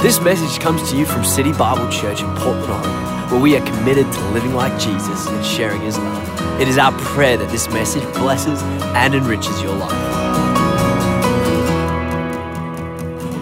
This 0.00 0.20
message 0.20 0.60
comes 0.60 0.88
to 0.92 0.96
you 0.96 1.04
from 1.04 1.24
City 1.24 1.52
Bible 1.52 1.90
Church 1.90 2.20
in 2.20 2.32
Portland, 2.36 2.70
Oregon, 2.70 3.30
where 3.32 3.40
we 3.40 3.56
are 3.56 3.66
committed 3.66 4.10
to 4.12 4.28
living 4.28 4.54
like 4.54 4.72
Jesus 4.80 5.26
and 5.26 5.44
sharing 5.44 5.80
his 5.80 5.98
love. 5.98 6.60
It 6.60 6.68
is 6.68 6.78
our 6.78 6.92
prayer 7.00 7.36
that 7.36 7.50
this 7.50 7.68
message 7.70 8.04
blesses 8.14 8.62
and 8.62 9.12
enriches 9.12 9.60
your 9.60 9.74
life. 9.74 9.92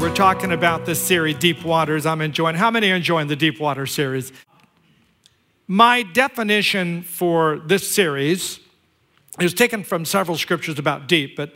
We're 0.01 0.15
talking 0.15 0.51
about 0.51 0.87
this 0.87 0.99
series, 0.99 1.37
Deep 1.37 1.63
Waters. 1.63 2.07
I'm 2.07 2.23
enjoying. 2.23 2.57
How 2.57 2.71
many 2.71 2.91
are 2.91 2.97
enjoying 2.97 3.29
the 3.29 3.37
Deep 3.37 3.61
Water 3.61 3.85
series? 3.85 4.33
My 5.67 6.05
definition 6.05 7.03
for 7.03 7.59
this 7.67 7.87
series 7.87 8.61
is 9.39 9.53
taken 9.53 9.85
from 9.85 10.07
several 10.07 10.39
scriptures 10.39 10.79
about 10.79 11.07
deep, 11.07 11.37
but 11.37 11.55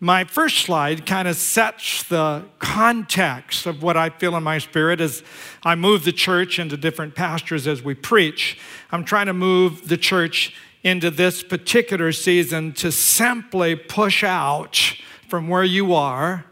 my 0.00 0.22
first 0.22 0.58
slide 0.58 1.06
kind 1.06 1.26
of 1.26 1.34
sets 1.34 2.04
the 2.04 2.44
context 2.60 3.66
of 3.66 3.82
what 3.82 3.96
I 3.96 4.10
feel 4.10 4.36
in 4.36 4.44
my 4.44 4.58
spirit 4.58 5.00
as 5.00 5.24
I 5.64 5.74
move 5.74 6.04
the 6.04 6.12
church 6.12 6.60
into 6.60 6.76
different 6.76 7.16
pastures 7.16 7.66
as 7.66 7.82
we 7.82 7.94
preach. 7.94 8.58
I'm 8.92 9.04
trying 9.04 9.26
to 9.26 9.32
move 9.32 9.88
the 9.88 9.96
church 9.96 10.54
into 10.84 11.10
this 11.10 11.42
particular 11.42 12.12
season 12.12 12.72
to 12.74 12.92
simply 12.92 13.74
push 13.74 14.22
out 14.22 14.76
from 15.26 15.48
where 15.48 15.64
you 15.64 15.92
are 15.92 16.44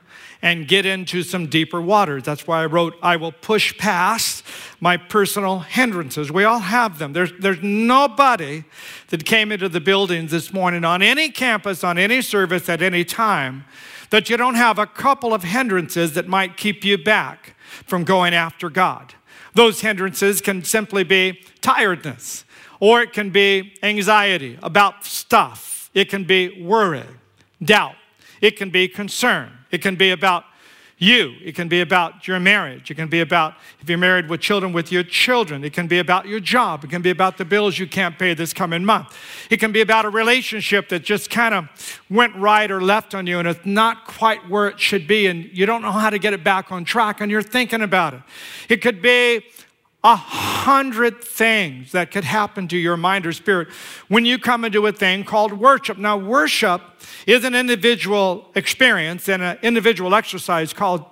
and 0.43 0.69
get 0.69 0.87
into 0.87 1.23
some 1.23 1.47
deeper 1.47 1.81
waters. 1.81 2.23
That's 2.23 2.47
why 2.47 2.63
I 2.63 2.67
wrote, 2.67 2.95
I 3.03 3.17
will 3.17 3.33
push 3.33 3.77
past 3.79 4.45
my 4.81 4.97
personal 4.97 5.61
hindrances. 5.61 6.31
We 6.31 6.45
all 6.45 6.61
have 6.61 6.99
them. 6.99 7.13
There's, 7.13 7.33
there's 7.39 7.63
nobody 7.63 8.65
that 9.09 9.25
came 9.25 9.51
into 9.51 9.69
the 9.69 9.81
buildings 9.81 10.31
this 10.31 10.53
morning 10.53 10.85
on 10.85 11.03
any 11.03 11.31
campus, 11.31 11.83
on 11.83 11.99
any 11.99 12.23
service, 12.23 12.69
at 12.69 12.83
any 12.83 13.05
time, 13.05 13.65
that 14.11 14.31
you 14.31 14.37
don't 14.37 14.55
have 14.55 14.79
a 14.79 14.87
couple 14.87 15.35
of 15.35 15.43
hindrances 15.43 16.15
that 16.15 16.29
might 16.29 16.57
keep 16.57 16.85
you 16.85 16.99
back 16.99 17.57
from 17.87 18.05
going 18.05 18.35
after 18.35 18.69
God. 18.71 19.15
Those 19.55 19.81
hindrances 19.81 20.41
can 20.41 20.63
simply 20.65 21.03
be 21.03 21.41
tiredness, 21.63 22.45
or 22.79 23.01
it 23.01 23.13
can 23.13 23.31
be 23.31 23.75
anxiety 23.83 24.59
about 24.63 25.05
stuff, 25.05 25.91
it 25.95 26.11
can 26.11 26.25
be 26.25 26.63
worry, 26.63 27.05
doubt, 27.63 27.97
it 28.41 28.57
can 28.57 28.71
be 28.71 28.89
concern. 28.89 29.53
It 29.71 29.83
can 29.83 29.97
be 29.97 30.11
about 30.11 30.45
you. 30.99 31.35
It 31.43 31.55
can 31.55 31.69
be 31.69 31.83
about 31.83 32.27
your 32.27 32.41
marriage. 32.41 32.91
It 32.91 32.95
can 32.95 33.09
be 33.09 33.21
about, 33.21 33.55
if 33.81 33.89
you're 33.89 33.99
married 33.99 34.31
with 34.31 34.41
children, 34.41 34.73
with 34.73 34.91
your 34.91 35.03
children. 35.03 35.63
It 35.63 35.75
can 35.75 35.87
be 35.87 35.99
about 35.99 36.27
your 36.27 36.41
job. 36.41 36.85
It 36.85 36.91
can 36.91 37.03
be 37.03 37.11
about 37.11 37.37
the 37.37 37.45
bills 37.45 37.79
you 37.79 37.87
can't 37.87 38.19
pay 38.19 38.33
this 38.33 38.55
coming 38.55 38.83
month. 38.85 39.15
It 39.51 39.59
can 39.59 39.73
be 39.73 39.83
about 39.83 40.07
a 40.07 40.11
relationship 40.11 40.89
that 40.89 41.05
just 41.05 41.29
kind 41.29 41.55
of 41.55 42.01
went 42.09 42.35
right 42.37 42.71
or 42.71 42.81
left 42.81 43.15
on 43.15 43.27
you 43.27 43.39
and 43.39 43.47
it's 43.47 43.67
not 43.67 44.07
quite 44.07 44.49
where 44.49 44.69
it 44.69 44.81
should 44.81 45.07
be 45.07 45.27
and 45.27 45.45
you 45.53 45.67
don't 45.67 45.83
know 45.83 45.93
how 45.93 46.09
to 46.09 46.19
get 46.19 46.33
it 46.33 46.43
back 46.43 46.73
on 46.73 46.85
track 46.85 47.21
and 47.21 47.31
you're 47.31 47.43
thinking 47.43 47.83
about 47.83 48.15
it. 48.15 48.23
It 48.71 48.77
could 48.79 49.03
be 49.03 49.45
a 50.05 50.17
hundred 50.17 51.23
things 51.23 51.93
that 51.93 52.11
could 52.11 52.25
happen 52.25 52.69
to 52.69 52.77
your 52.77 52.97
mind 52.97 53.27
or 53.27 53.33
spirit 53.33 53.69
when 54.09 54.25
you 54.25 54.39
come 54.39 54.65
into 54.65 54.87
a 54.87 54.93
thing 54.93 55.25
called 55.25 55.53
worship. 55.53 55.99
Now, 55.99 56.17
worship 56.17 56.81
is 57.27 57.45
an 57.45 57.55
individual 57.55 58.51
experience 58.55 59.29
and 59.29 59.43
an 59.43 59.59
individual 59.63 60.15
exercise 60.15 60.73
called 60.73 61.05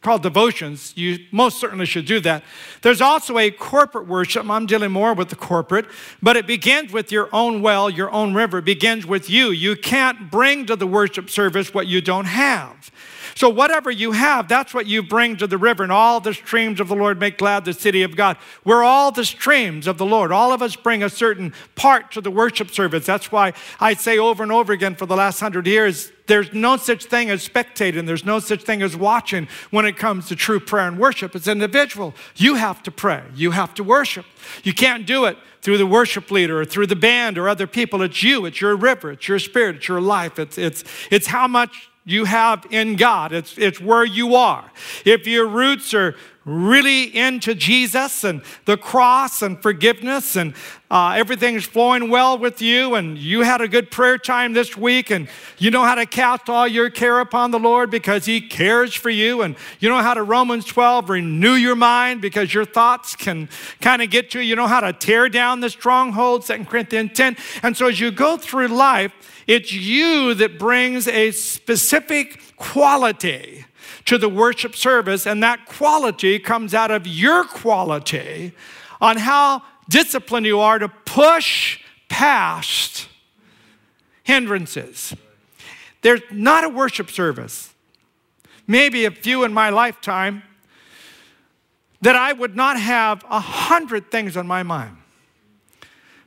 called 0.00 0.22
devotions. 0.22 0.92
You 0.96 1.18
most 1.32 1.58
certainly 1.58 1.84
should 1.84 2.06
do 2.06 2.20
that. 2.20 2.44
There's 2.82 3.00
also 3.00 3.36
a 3.38 3.50
corporate 3.50 4.06
worship. 4.06 4.48
I'm 4.48 4.66
dealing 4.66 4.92
more 4.92 5.12
with 5.12 5.28
the 5.28 5.36
corporate, 5.36 5.86
but 6.22 6.36
it 6.36 6.46
begins 6.46 6.92
with 6.92 7.10
your 7.10 7.28
own 7.32 7.62
well, 7.62 7.90
your 7.90 8.10
own 8.12 8.32
river. 8.32 8.58
It 8.58 8.64
begins 8.64 9.06
with 9.06 9.28
you. 9.28 9.50
You 9.50 9.74
can't 9.74 10.30
bring 10.30 10.66
to 10.66 10.76
the 10.76 10.86
worship 10.86 11.30
service 11.30 11.74
what 11.74 11.88
you 11.88 12.00
don't 12.00 12.26
have. 12.26 12.92
So, 13.38 13.48
whatever 13.48 13.88
you 13.88 14.10
have, 14.10 14.48
that's 14.48 14.74
what 14.74 14.88
you 14.88 15.00
bring 15.00 15.36
to 15.36 15.46
the 15.46 15.58
river, 15.58 15.84
and 15.84 15.92
all 15.92 16.18
the 16.18 16.34
streams 16.34 16.80
of 16.80 16.88
the 16.88 16.96
Lord 16.96 17.20
make 17.20 17.38
glad 17.38 17.64
the 17.64 17.72
city 17.72 18.02
of 18.02 18.16
God. 18.16 18.36
We're 18.64 18.82
all 18.82 19.12
the 19.12 19.24
streams 19.24 19.86
of 19.86 19.96
the 19.96 20.04
Lord. 20.04 20.32
All 20.32 20.52
of 20.52 20.60
us 20.60 20.74
bring 20.74 21.04
a 21.04 21.08
certain 21.08 21.54
part 21.76 22.10
to 22.10 22.20
the 22.20 22.32
worship 22.32 22.72
service. 22.72 23.06
That's 23.06 23.30
why 23.30 23.52
I 23.78 23.94
say 23.94 24.18
over 24.18 24.42
and 24.42 24.50
over 24.50 24.72
again 24.72 24.96
for 24.96 25.06
the 25.06 25.14
last 25.14 25.38
hundred 25.38 25.68
years 25.68 26.10
there's 26.26 26.52
no 26.52 26.76
such 26.76 27.04
thing 27.04 27.30
as 27.30 27.48
spectating, 27.48 28.06
there's 28.08 28.24
no 28.24 28.40
such 28.40 28.64
thing 28.64 28.82
as 28.82 28.96
watching 28.96 29.46
when 29.70 29.86
it 29.86 29.96
comes 29.96 30.26
to 30.28 30.36
true 30.36 30.58
prayer 30.58 30.88
and 30.88 30.98
worship. 30.98 31.36
It's 31.36 31.46
individual. 31.46 32.14
You 32.34 32.56
have 32.56 32.82
to 32.82 32.90
pray, 32.90 33.22
you 33.36 33.52
have 33.52 33.72
to 33.74 33.84
worship. 33.84 34.26
You 34.64 34.74
can't 34.74 35.06
do 35.06 35.26
it 35.26 35.38
through 35.62 35.78
the 35.78 35.86
worship 35.86 36.30
leader 36.32 36.60
or 36.60 36.64
through 36.64 36.88
the 36.88 36.96
band 36.96 37.38
or 37.38 37.48
other 37.48 37.68
people. 37.68 38.02
It's 38.02 38.20
you, 38.22 38.46
it's 38.46 38.60
your 38.60 38.74
river, 38.74 39.12
it's 39.12 39.28
your 39.28 39.38
spirit, 39.38 39.76
it's 39.76 39.88
your 39.88 40.00
life. 40.00 40.40
It's, 40.40 40.58
it's, 40.58 40.82
it's 41.10 41.28
how 41.28 41.46
much 41.46 41.87
you 42.04 42.24
have 42.24 42.66
in 42.70 42.96
God. 42.96 43.32
It's, 43.32 43.58
it's 43.58 43.80
where 43.80 44.04
you 44.04 44.34
are. 44.34 44.70
If 45.04 45.26
your 45.26 45.46
roots 45.46 45.92
are 45.92 46.14
really 46.48 47.14
into 47.14 47.54
Jesus 47.54 48.24
and 48.24 48.40
the 48.64 48.76
cross 48.76 49.42
and 49.42 49.60
forgiveness 49.60 50.34
and 50.34 50.54
uh, 50.90 51.12
everything's 51.16 51.66
flowing 51.66 52.08
well 52.08 52.38
with 52.38 52.62
you 52.62 52.94
and 52.94 53.18
you 53.18 53.42
had 53.42 53.60
a 53.60 53.68
good 53.68 53.90
prayer 53.90 54.16
time 54.16 54.54
this 54.54 54.74
week 54.74 55.10
and 55.10 55.28
you 55.58 55.70
know 55.70 55.84
how 55.84 55.94
to 55.94 56.06
cast 56.06 56.48
all 56.48 56.66
your 56.66 56.88
care 56.88 57.20
upon 57.20 57.50
the 57.50 57.58
Lord 57.58 57.90
because 57.90 58.24
he 58.24 58.40
cares 58.40 58.94
for 58.94 59.10
you 59.10 59.42
and 59.42 59.56
you 59.78 59.90
know 59.90 60.00
how 60.00 60.14
to 60.14 60.22
Romans 60.22 60.64
12 60.64 61.10
renew 61.10 61.52
your 61.52 61.76
mind 61.76 62.22
because 62.22 62.54
your 62.54 62.64
thoughts 62.64 63.14
can 63.14 63.50
kind 63.82 64.00
of 64.00 64.08
get 64.08 64.32
you. 64.32 64.40
You 64.40 64.56
know 64.56 64.66
how 64.66 64.80
to 64.80 64.94
tear 64.94 65.28
down 65.28 65.60
the 65.60 65.68
strongholds, 65.68 66.46
2 66.46 66.64
Corinthians 66.64 67.10
10. 67.12 67.36
And 67.62 67.76
so 67.76 67.88
as 67.88 68.00
you 68.00 68.10
go 68.10 68.38
through 68.38 68.68
life, 68.68 69.12
it's 69.48 69.72
you 69.72 70.34
that 70.34 70.58
brings 70.58 71.08
a 71.08 71.32
specific 71.32 72.56
quality 72.56 73.64
to 74.04 74.18
the 74.18 74.28
worship 74.28 74.76
service, 74.76 75.26
and 75.26 75.42
that 75.42 75.66
quality 75.66 76.38
comes 76.38 76.74
out 76.74 76.90
of 76.90 77.06
your 77.06 77.44
quality 77.44 78.52
on 79.00 79.16
how 79.16 79.62
disciplined 79.88 80.46
you 80.46 80.60
are 80.60 80.78
to 80.78 80.88
push 80.88 81.80
past 82.08 83.08
hindrances. 84.22 85.14
There's 86.02 86.20
not 86.30 86.64
a 86.64 86.68
worship 86.68 87.10
service, 87.10 87.72
maybe 88.66 89.06
a 89.06 89.10
few 89.10 89.44
in 89.44 89.52
my 89.52 89.70
lifetime, 89.70 90.42
that 92.02 92.16
I 92.16 92.34
would 92.34 92.54
not 92.54 92.78
have 92.78 93.24
a 93.28 93.40
hundred 93.40 94.10
things 94.10 94.36
on 94.36 94.46
my 94.46 94.62
mind. 94.62 94.96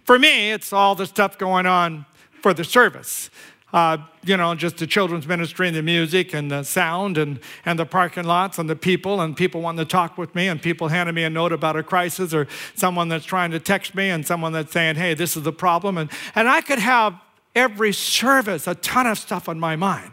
For 0.04 0.18
me, 0.18 0.52
it's 0.52 0.74
all 0.74 0.96
the 0.96 1.06
stuff 1.06 1.38
going 1.38 1.66
on 1.66 2.06
for 2.41 2.53
the 2.53 2.63
service. 2.63 3.29
Uh, 3.74 3.97
you 4.25 4.35
know, 4.35 4.53
just 4.53 4.78
the 4.78 4.88
children's 4.88 5.25
ministry 5.25 5.68
and 5.68 5.75
the 5.75 5.81
music 5.81 6.34
and 6.34 6.52
the 6.52 6.62
sound 6.63 7.18
and, 7.18 7.40
and 7.66 7.79
the 7.79 7.85
parking 7.85 8.25
lots 8.25 8.59
and 8.59 8.69
the 8.69 8.75
people 8.75 9.22
and 9.22 9.38
people 9.38 9.62
wanting 9.62 9.78
to 9.78 9.90
talk 9.90 10.18
with 10.18 10.35
me 10.35 10.50
and 10.50 10.62
people 10.62 10.90
handing 10.90 11.16
me 11.16 11.24
a 11.24 11.30
note 11.30 11.53
about 11.53 11.78
a 11.78 11.84
crisis 11.84 12.34
or 12.34 12.47
someone 12.75 13.07
that's 13.07 13.24
trying 13.24 13.50
to 13.50 13.59
text 13.59 13.96
me 13.96 14.09
and 14.09 14.28
someone 14.28 14.51
that's 14.51 14.74
saying, 14.74 14.96
hey, 14.96 15.13
this 15.13 15.38
is 15.38 15.44
the 15.44 15.53
problem. 15.53 15.97
And, 15.97 16.12
and 16.35 16.50
I 16.50 16.59
could 16.59 16.80
have 16.80 17.16
every 17.56 17.94
service 17.94 18.68
a 18.68 18.75
ton 18.75 19.07
of 19.07 19.18
stuff 19.18 19.47
on 19.47 19.57
my 19.57 19.78
mind. 19.78 20.12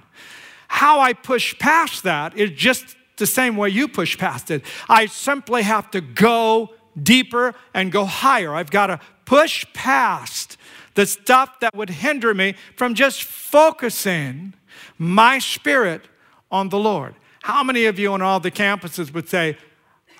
How 0.68 1.00
I 1.00 1.12
push 1.12 1.58
past 1.58 2.04
that 2.04 2.36
is 2.36 2.50
just 2.50 2.96
the 3.16 3.26
same 3.26 3.56
way 3.56 3.70
you 3.70 3.88
push 3.88 4.16
past 4.16 4.52
it. 4.52 4.62
I 4.88 5.06
simply 5.06 5.62
have 5.62 5.90
to 5.90 6.00
go 6.00 6.74
deeper 7.02 7.54
and 7.74 7.90
go 7.90 8.04
higher. 8.04 8.54
I've 8.54 8.70
got 8.70 8.86
to 8.88 9.00
push 9.24 9.66
past 9.72 10.57
the 10.98 11.06
stuff 11.06 11.60
that 11.60 11.76
would 11.76 11.90
hinder 11.90 12.34
me 12.34 12.56
from 12.74 12.92
just 12.92 13.22
focusing 13.22 14.52
my 14.98 15.38
spirit 15.38 16.02
on 16.50 16.70
the 16.70 16.76
Lord. 16.76 17.14
How 17.40 17.62
many 17.62 17.84
of 17.84 18.00
you 18.00 18.12
on 18.14 18.20
all 18.20 18.40
the 18.40 18.50
campuses 18.50 19.14
would 19.14 19.28
say, 19.28 19.56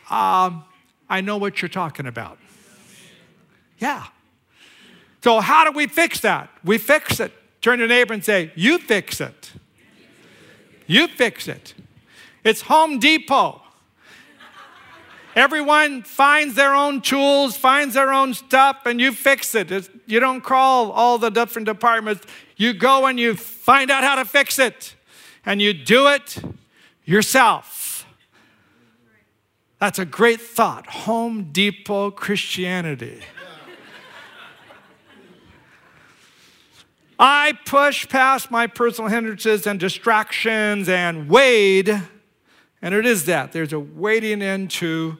um, 0.09 0.65
I 1.11 1.21
know 1.21 1.37
what 1.37 1.61
you're 1.61 1.69
talking 1.69 2.07
about? 2.07 2.39
Yeah. 3.79 4.07
So, 5.25 5.41
how 5.41 5.65
do 5.65 5.73
we 5.73 5.89
fix 5.89 6.21
that? 6.21 6.49
We 6.63 6.79
fix 6.79 7.19
it. 7.19 7.33
Turn 7.61 7.79
to 7.79 7.81
your 7.81 7.89
neighbor 7.89 8.15
and 8.15 8.25
say, 8.25 8.53
You 8.55 8.79
fix 8.79 9.21
it. 9.21 9.51
You 10.87 11.09
fix 11.09 11.49
it. 11.49 11.75
It's 12.45 12.61
Home 12.61 13.01
Depot. 13.01 13.63
Everyone 15.39 16.03
finds 16.03 16.57
their 16.57 16.75
own 16.75 17.01
tools, 17.01 17.57
finds 17.57 17.95
their 17.95 18.13
own 18.13 18.35
stuff, 18.35 18.87
and 18.87 19.01
you 19.01 19.13
fix 19.13 19.55
it. 19.55 19.71
It's, 19.71 19.89
you 20.05 20.19
don't 20.19 20.41
call 20.41 20.91
all 20.91 21.17
the 21.17 21.31
different 21.31 21.67
departments. 21.67 22.27
You 22.57 22.73
go 22.73 23.07
and 23.07 23.21
you 23.21 23.37
find 23.37 23.89
out 23.89 24.03
how 24.03 24.17
to 24.17 24.25
fix 24.25 24.59
it, 24.59 24.97
and 25.47 25.63
you 25.63 25.73
do 25.73 26.09
it 26.09 26.39
yourself. 27.05 28.05
That's 29.79 30.01
a 30.01 30.05
great 30.05 30.41
thought. 30.41 30.89
Home 30.89 31.53
Depot 31.53 32.11
Christianity. 32.11 33.21
I 37.17 37.53
push 37.65 38.09
past 38.09 38.51
my 38.51 38.67
personal 38.67 39.09
hindrances 39.09 39.69
and 39.69 39.79
distractions 39.79 40.89
and 40.89 41.29
wade, 41.29 42.03
and 42.83 42.93
it 42.93 43.07
is 43.07 43.27
that. 43.27 43.53
There's 43.53 43.73
a 43.73 43.79
wading 43.79 44.43
into 44.43 45.19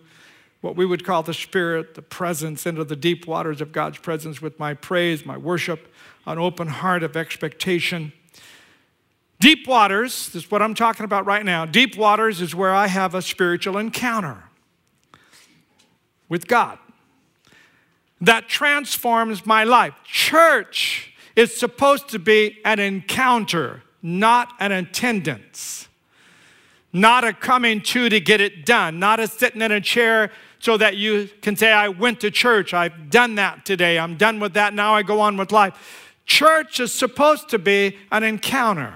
what 0.61 0.77
we 0.77 0.85
would 0.85 1.05
call 1.05 1.23
the 1.23 1.35
spirit, 1.35 1.95
the 1.95 2.03
presence, 2.03 2.67
into 2.67 2.85
the 2.85 2.97
deep 2.97 3.27
waters 3.27 3.61
of 3.61 3.73
God's 3.73 3.99
presence 3.99 4.43
with 4.43 4.59
my 4.59 4.75
praise, 4.75 5.25
my 5.25 5.37
worship, 5.37 5.93
an 6.27 6.39
open 6.39 6.69
heart 6.69 7.03
of 7.03 7.17
expectation. 7.17 8.13
Deep 9.41 9.69
waters, 9.69 10.27
this 10.31 10.45
is 10.45 10.51
what 10.51 10.61
I'm 10.61 10.75
talking 10.75 11.05
about 11.05 11.27
right 11.27 11.45
now. 11.45 11.65
Deep 11.65 11.97
waters 11.97 12.41
is 12.41 12.55
where 12.55 12.75
I 12.75 12.89
have 12.89 13.15
a 13.15 13.23
spiritual 13.23 13.79
encounter 13.79 14.45
with 16.29 16.49
God 16.49 16.79
that 18.21 18.49
transforms 18.49 19.47
my 19.47 19.63
life. 19.63 19.95
Church 20.05 21.15
is 21.37 21.57
supposed 21.57 22.09
to 22.09 22.19
be 22.19 22.59
an 22.65 22.81
encounter, 22.81 23.85
not 24.03 24.53
an 24.59 24.73
attendance, 24.73 25.87
not 26.93 27.23
a 27.23 27.33
coming 27.33 27.81
to 27.81 28.09
to 28.09 28.19
get 28.19 28.41
it 28.41 28.67
done, 28.67 28.99
not 28.99 29.21
a 29.21 29.29
sitting 29.29 29.63
in 29.63 29.71
a 29.71 29.81
chair 29.81 30.33
so 30.61 30.77
that 30.77 30.97
you 30.97 31.29
can 31.43 31.57
say, 31.57 31.73
I 31.73 31.89
went 31.89 32.21
to 32.21 32.31
church, 32.31 32.75
I've 32.75 33.11
done 33.11 33.37
that 33.37 33.65
today, 33.65 33.99
I'm 33.99 34.17
done 34.17 34.41
with 34.41 34.55
that, 34.55 34.75
now 34.75 34.95
I 34.95 35.03
go 35.03 35.21
on 35.21 35.37
with 35.37 35.53
life. 35.53 36.15
Church 36.27 36.81
is 36.81 36.93
supposed 36.93 37.49
to 37.51 37.59
be 37.59 37.97
an 38.13 38.23
encounter 38.23 38.93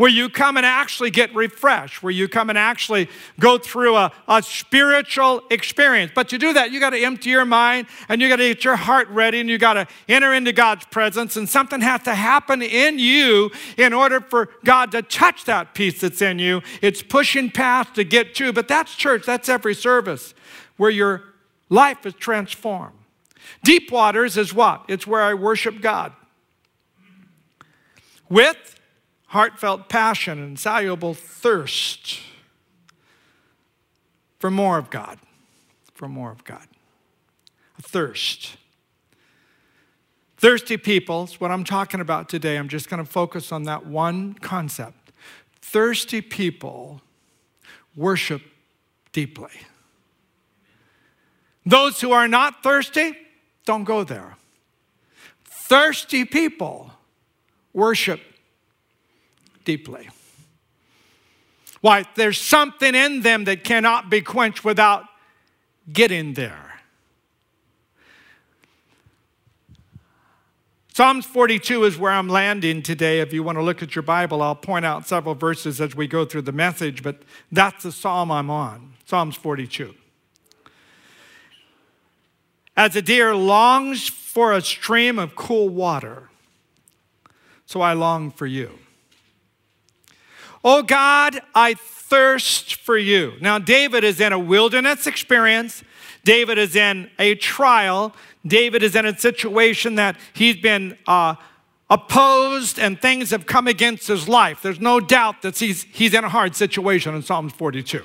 where 0.00 0.08
you 0.08 0.30
come 0.30 0.56
and 0.56 0.64
actually 0.64 1.10
get 1.10 1.32
refreshed, 1.34 2.02
where 2.02 2.10
you 2.10 2.26
come 2.26 2.48
and 2.48 2.56
actually 2.56 3.06
go 3.38 3.58
through 3.58 3.94
a, 3.96 4.10
a 4.28 4.42
spiritual 4.42 5.42
experience. 5.50 6.10
But 6.14 6.30
to 6.30 6.38
do 6.38 6.54
that, 6.54 6.72
you 6.72 6.80
got 6.80 6.90
to 6.90 6.98
empty 6.98 7.28
your 7.28 7.44
mind 7.44 7.86
and 8.08 8.22
you 8.22 8.30
got 8.30 8.36
to 8.36 8.48
get 8.48 8.64
your 8.64 8.76
heart 8.76 9.08
ready 9.10 9.40
and 9.40 9.50
you 9.50 9.58
got 9.58 9.74
to 9.74 9.86
enter 10.08 10.32
into 10.32 10.52
God's 10.52 10.86
presence. 10.86 11.36
And 11.36 11.46
something 11.46 11.82
has 11.82 12.02
to 12.04 12.14
happen 12.14 12.62
in 12.62 12.98
you 12.98 13.50
in 13.76 13.92
order 13.92 14.22
for 14.22 14.48
God 14.64 14.90
to 14.92 15.02
touch 15.02 15.44
that 15.44 15.74
piece 15.74 16.00
that's 16.00 16.22
in 16.22 16.38
you. 16.38 16.62
It's 16.80 17.02
pushing 17.02 17.50
past 17.50 17.94
to 17.96 18.02
get 18.04 18.34
to, 18.36 18.54
but 18.54 18.68
that's 18.68 18.94
church, 18.94 19.26
that's 19.26 19.50
every 19.50 19.74
service 19.74 20.32
where 20.80 20.88
your 20.88 21.22
life 21.68 22.06
is 22.06 22.14
transformed. 22.14 22.96
Deep 23.62 23.92
waters 23.92 24.38
is 24.38 24.54
what? 24.54 24.82
It's 24.88 25.06
where 25.06 25.20
I 25.20 25.34
worship 25.34 25.82
God 25.82 26.14
with 28.30 28.80
heartfelt 29.26 29.90
passion 29.90 30.42
and 30.42 30.58
soluble 30.58 31.12
thirst 31.12 32.20
for 34.38 34.50
more 34.50 34.78
of 34.78 34.88
God, 34.88 35.18
for 35.92 36.08
more 36.08 36.32
of 36.32 36.44
God. 36.44 36.66
A 37.78 37.82
thirst. 37.82 38.56
Thirsty 40.38 40.78
people 40.78 41.24
is 41.24 41.38
what 41.38 41.50
I'm 41.50 41.64
talking 41.64 42.00
about 42.00 42.30
today. 42.30 42.56
I'm 42.56 42.68
just 42.68 42.88
going 42.88 43.04
to 43.04 43.10
focus 43.10 43.52
on 43.52 43.64
that 43.64 43.84
one 43.84 44.32
concept. 44.32 45.12
Thirsty 45.60 46.22
people 46.22 47.02
worship 47.94 48.40
deeply. 49.12 49.50
Those 51.66 52.00
who 52.00 52.12
are 52.12 52.28
not 52.28 52.62
thirsty, 52.62 53.16
don't 53.66 53.84
go 53.84 54.04
there. 54.04 54.36
Thirsty 55.44 56.24
people 56.24 56.90
worship 57.72 58.20
deeply. 59.64 60.08
Why? 61.80 62.04
There's 62.14 62.38
something 62.38 62.94
in 62.94 63.22
them 63.22 63.44
that 63.44 63.64
cannot 63.64 64.10
be 64.10 64.20
quenched 64.20 64.64
without 64.64 65.04
getting 65.90 66.34
there. 66.34 66.70
Psalms 70.92 71.24
42 71.24 71.84
is 71.84 71.96
where 71.96 72.12
I'm 72.12 72.28
landing 72.28 72.82
today. 72.82 73.20
If 73.20 73.32
you 73.32 73.42
want 73.42 73.56
to 73.56 73.62
look 73.62 73.82
at 73.82 73.94
your 73.94 74.02
Bible, 74.02 74.42
I'll 74.42 74.56
point 74.56 74.84
out 74.84 75.06
several 75.06 75.34
verses 75.34 75.80
as 75.80 75.94
we 75.94 76.06
go 76.06 76.24
through 76.24 76.42
the 76.42 76.52
message, 76.52 77.02
but 77.02 77.22
that's 77.50 77.84
the 77.84 77.92
psalm 77.92 78.30
I'm 78.30 78.50
on 78.50 78.94
Psalms 79.06 79.36
42. 79.36 79.94
As 82.80 82.96
a 82.96 83.02
deer 83.02 83.34
longs 83.34 84.08
for 84.08 84.54
a 84.54 84.62
stream 84.62 85.18
of 85.18 85.36
cool 85.36 85.68
water, 85.68 86.30
so 87.66 87.82
I 87.82 87.92
long 87.92 88.30
for 88.30 88.46
you. 88.46 88.78
Oh 90.64 90.82
God, 90.82 91.42
I 91.54 91.74
thirst 91.74 92.76
for 92.76 92.96
you. 92.96 93.34
Now, 93.38 93.58
David 93.58 94.02
is 94.02 94.18
in 94.18 94.32
a 94.32 94.38
wilderness 94.38 95.06
experience. 95.06 95.84
David 96.24 96.56
is 96.56 96.74
in 96.74 97.10
a 97.18 97.34
trial. 97.34 98.14
David 98.46 98.82
is 98.82 98.96
in 98.96 99.04
a 99.04 99.18
situation 99.18 99.96
that 99.96 100.16
he's 100.32 100.56
been 100.56 100.96
uh, 101.06 101.34
opposed 101.90 102.78
and 102.78 102.98
things 102.98 103.28
have 103.28 103.44
come 103.44 103.68
against 103.68 104.08
his 104.08 104.26
life. 104.26 104.62
There's 104.62 104.80
no 104.80 105.00
doubt 105.00 105.42
that 105.42 105.58
he's, 105.58 105.82
he's 105.82 106.14
in 106.14 106.24
a 106.24 106.30
hard 106.30 106.56
situation 106.56 107.14
in 107.14 107.20
Psalms 107.20 107.52
42. 107.52 108.04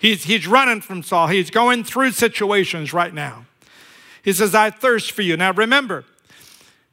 He's, 0.00 0.22
he's 0.22 0.46
running 0.46 0.82
from 0.82 1.02
Saul. 1.02 1.26
He's 1.26 1.50
going 1.50 1.82
through 1.82 2.12
situations 2.12 2.92
right 2.92 3.12
now. 3.12 3.46
He 4.28 4.34
says, 4.34 4.54
I 4.54 4.68
thirst 4.68 5.12
for 5.12 5.22
you. 5.22 5.38
Now 5.38 5.54
remember, 5.54 6.04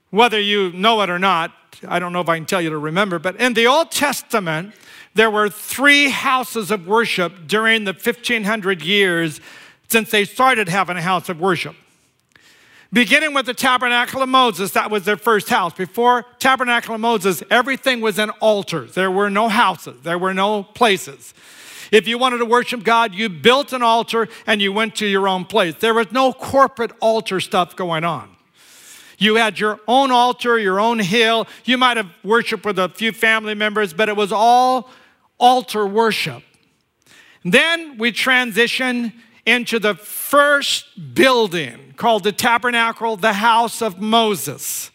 whether 0.10 0.40
you 0.40 0.72
know 0.72 1.02
it 1.02 1.10
or 1.10 1.20
not, 1.20 1.52
I 1.86 2.00
don't 2.00 2.14
know 2.14 2.22
if 2.22 2.30
I 2.30 2.38
can 2.38 2.46
tell 2.46 2.62
you 2.62 2.70
to 2.70 2.78
remember, 2.78 3.20
but 3.20 3.36
in 3.42 3.56
the 3.56 3.68
Old 3.68 3.92
Testament, 3.92 4.74
there 5.16 5.30
were 5.30 5.50
three 5.50 6.08
houses 6.08 6.72
of 6.72 6.88
worship 6.88 7.46
during 7.46 7.84
the 7.84 7.92
1500 7.92 8.82
years 8.82 9.42
since 9.90 10.12
they 10.12 10.24
started 10.24 10.70
having 10.70 10.96
a 10.96 11.02
house 11.02 11.28
of 11.28 11.42
worship. 11.42 11.76
Beginning 12.94 13.34
with 13.34 13.48
the 13.48 13.54
tabernacle 13.54 14.22
of 14.22 14.30
Moses, 14.30 14.72
that 14.72 14.90
was 14.90 15.04
their 15.04 15.18
first 15.18 15.50
house. 15.50 15.74
Before 15.74 16.24
tabernacle 16.40 16.96
of 16.96 17.02
Moses, 17.02 17.44
everything 17.52 18.00
was 18.00 18.18
in 18.18 18.30
altars. 18.40 18.94
There 18.94 19.12
were 19.12 19.30
no 19.30 19.50
houses, 19.50 20.00
there 20.04 20.18
were 20.18 20.34
no 20.34 20.64
places. 20.64 21.34
If 21.92 22.08
you 22.08 22.18
wanted 22.18 22.40
to 22.40 22.46
worship 22.46 22.84
God, 22.84 23.14
you 23.14 23.30
built 23.30 23.74
an 23.74 23.82
altar 23.82 24.28
and 24.48 24.62
you 24.62 24.72
went 24.72 24.96
to 24.96 25.06
your 25.06 25.28
own 25.28 25.46
place. 25.46 25.76
There 25.80 25.94
was 25.94 26.12
no 26.12 26.34
corporate 26.34 26.92
altar 27.00 27.40
stuff 27.40 27.76
going 27.76 28.04
on. 28.04 28.36
You 29.18 29.36
had 29.36 29.60
your 29.60 29.80
own 29.88 30.12
altar, 30.12 30.60
your 30.60 30.80
own 30.80 31.00
hill. 31.00 31.48
You 31.64 31.78
might 31.78 31.98
have 31.98 32.10
worshiped 32.24 32.66
with 32.66 32.80
a 32.80 32.90
few 32.90 33.12
family 33.12 33.56
members, 33.56 33.94
but 33.94 34.10
it 34.10 34.16
was 34.16 34.32
all 34.32 34.90
altar 35.40 35.86
worship. 35.86 36.44
Then 37.44 37.98
we 37.98 38.12
transition 38.12 39.14
into 39.46 39.80
the 39.80 39.96
first 39.96 41.14
building 41.14 41.94
called 41.96 42.24
the 42.24 42.32
tabernacle, 42.32 43.16
the 43.16 43.34
house 43.34 43.82
of 43.82 44.02
Moses. 44.02 44.92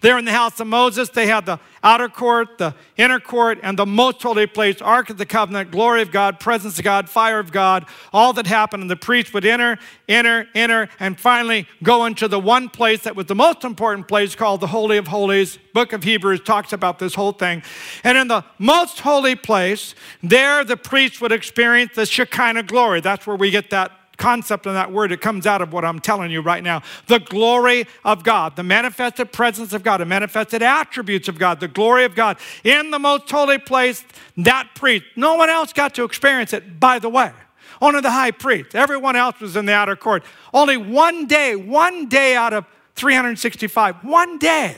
There 0.00 0.18
in 0.18 0.24
the 0.24 0.32
house 0.32 0.58
of 0.58 0.66
Moses, 0.66 1.10
they 1.10 1.26
had 1.26 1.46
the 1.46 1.60
outer 1.82 2.08
court, 2.08 2.58
the 2.58 2.74
inner 2.96 3.20
court, 3.20 3.58
and 3.62 3.78
the 3.78 3.86
most 3.86 4.22
holy 4.22 4.46
place, 4.46 4.80
Ark 4.80 5.10
of 5.10 5.18
the 5.18 5.26
Covenant, 5.26 5.70
glory 5.70 6.02
of 6.02 6.10
God, 6.10 6.38
presence 6.40 6.78
of 6.78 6.84
God, 6.84 7.08
fire 7.08 7.38
of 7.38 7.52
God, 7.52 7.86
all 8.12 8.32
that 8.34 8.46
happened. 8.46 8.82
And 8.82 8.90
the 8.90 8.96
priest 8.96 9.34
would 9.34 9.44
enter, 9.44 9.78
enter, 10.08 10.46
enter, 10.54 10.88
and 11.00 11.18
finally 11.18 11.66
go 11.82 12.06
into 12.06 12.28
the 12.28 12.40
one 12.40 12.68
place 12.68 13.02
that 13.02 13.16
was 13.16 13.26
the 13.26 13.34
most 13.34 13.64
important 13.64 14.08
place 14.08 14.34
called 14.34 14.60
the 14.60 14.68
Holy 14.68 14.96
of 14.96 15.08
Holies. 15.08 15.58
Book 15.72 15.92
of 15.92 16.04
Hebrews 16.04 16.40
talks 16.42 16.72
about 16.72 16.98
this 16.98 17.14
whole 17.14 17.32
thing. 17.32 17.62
And 18.04 18.18
in 18.18 18.28
the 18.28 18.44
most 18.58 19.00
holy 19.00 19.34
place, 19.34 19.94
there 20.22 20.64
the 20.64 20.76
priest 20.76 21.20
would 21.20 21.32
experience 21.32 21.92
the 21.94 22.06
Shekinah 22.06 22.64
glory. 22.64 23.00
That's 23.00 23.26
where 23.26 23.36
we 23.36 23.50
get 23.50 23.70
that 23.70 23.92
concept 24.16 24.66
and 24.66 24.76
that 24.76 24.92
word, 24.92 25.12
it 25.12 25.20
comes 25.20 25.46
out 25.46 25.62
of 25.62 25.72
what 25.72 25.84
I'm 25.84 25.98
telling 25.98 26.30
you 26.30 26.40
right 26.40 26.62
now. 26.62 26.82
The 27.06 27.18
glory 27.18 27.86
of 28.04 28.24
God, 28.24 28.56
the 28.56 28.62
manifested 28.62 29.32
presence 29.32 29.72
of 29.72 29.82
God, 29.82 29.98
the 29.98 30.06
manifested 30.06 30.62
attributes 30.62 31.28
of 31.28 31.38
God, 31.38 31.60
the 31.60 31.68
glory 31.68 32.04
of 32.04 32.14
God 32.14 32.38
in 32.64 32.90
the 32.90 32.98
most 32.98 33.30
holy 33.30 33.58
place, 33.58 34.04
that 34.36 34.70
priest. 34.74 35.04
No 35.16 35.34
one 35.34 35.50
else 35.50 35.72
got 35.72 35.94
to 35.94 36.04
experience 36.04 36.52
it, 36.52 36.78
by 36.78 36.98
the 36.98 37.08
way. 37.08 37.32
Only 37.80 38.00
the 38.00 38.10
high 38.10 38.30
priest. 38.30 38.74
Everyone 38.74 39.16
else 39.16 39.40
was 39.40 39.56
in 39.56 39.66
the 39.66 39.72
outer 39.72 39.96
court. 39.96 40.24
Only 40.54 40.76
one 40.76 41.26
day, 41.26 41.56
one 41.56 42.08
day 42.08 42.36
out 42.36 42.52
of 42.52 42.64
365, 42.94 44.04
one 44.04 44.38
day 44.38 44.76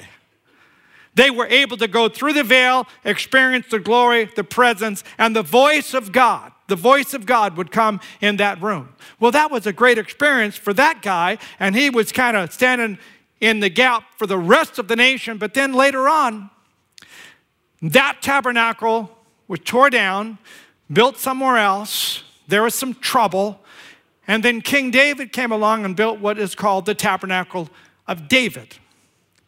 they 1.14 1.30
were 1.30 1.46
able 1.46 1.76
to 1.76 1.86
go 1.86 2.08
through 2.08 2.32
the 2.32 2.42
veil, 2.42 2.88
experience 3.04 3.66
the 3.70 3.78
glory, 3.78 4.30
the 4.36 4.42
presence, 4.42 5.04
and 5.18 5.34
the 5.34 5.42
voice 5.42 5.94
of 5.94 6.12
God 6.12 6.52
the 6.66 6.76
voice 6.76 7.14
of 7.14 7.26
God 7.26 7.56
would 7.56 7.70
come 7.70 8.00
in 8.20 8.36
that 8.36 8.60
room. 8.62 8.94
Well, 9.20 9.30
that 9.32 9.50
was 9.50 9.66
a 9.66 9.72
great 9.72 9.98
experience 9.98 10.56
for 10.56 10.72
that 10.74 11.02
guy, 11.02 11.38
and 11.58 11.74
he 11.76 11.90
was 11.90 12.12
kind 12.12 12.36
of 12.36 12.52
standing 12.52 12.98
in 13.40 13.60
the 13.60 13.68
gap 13.68 14.04
for 14.16 14.26
the 14.26 14.38
rest 14.38 14.78
of 14.78 14.88
the 14.88 14.96
nation. 14.96 15.36
But 15.38 15.54
then 15.54 15.74
later 15.74 16.08
on, 16.08 16.50
that 17.82 18.22
tabernacle 18.22 19.10
was 19.46 19.60
tore 19.62 19.90
down, 19.90 20.38
built 20.90 21.18
somewhere 21.18 21.58
else. 21.58 22.22
There 22.48 22.62
was 22.62 22.74
some 22.74 22.94
trouble. 22.94 23.60
And 24.26 24.42
then 24.42 24.62
King 24.62 24.90
David 24.90 25.32
came 25.32 25.52
along 25.52 25.84
and 25.84 25.94
built 25.94 26.18
what 26.18 26.38
is 26.38 26.54
called 26.54 26.86
the 26.86 26.94
Tabernacle 26.94 27.68
of 28.06 28.28
David. 28.28 28.76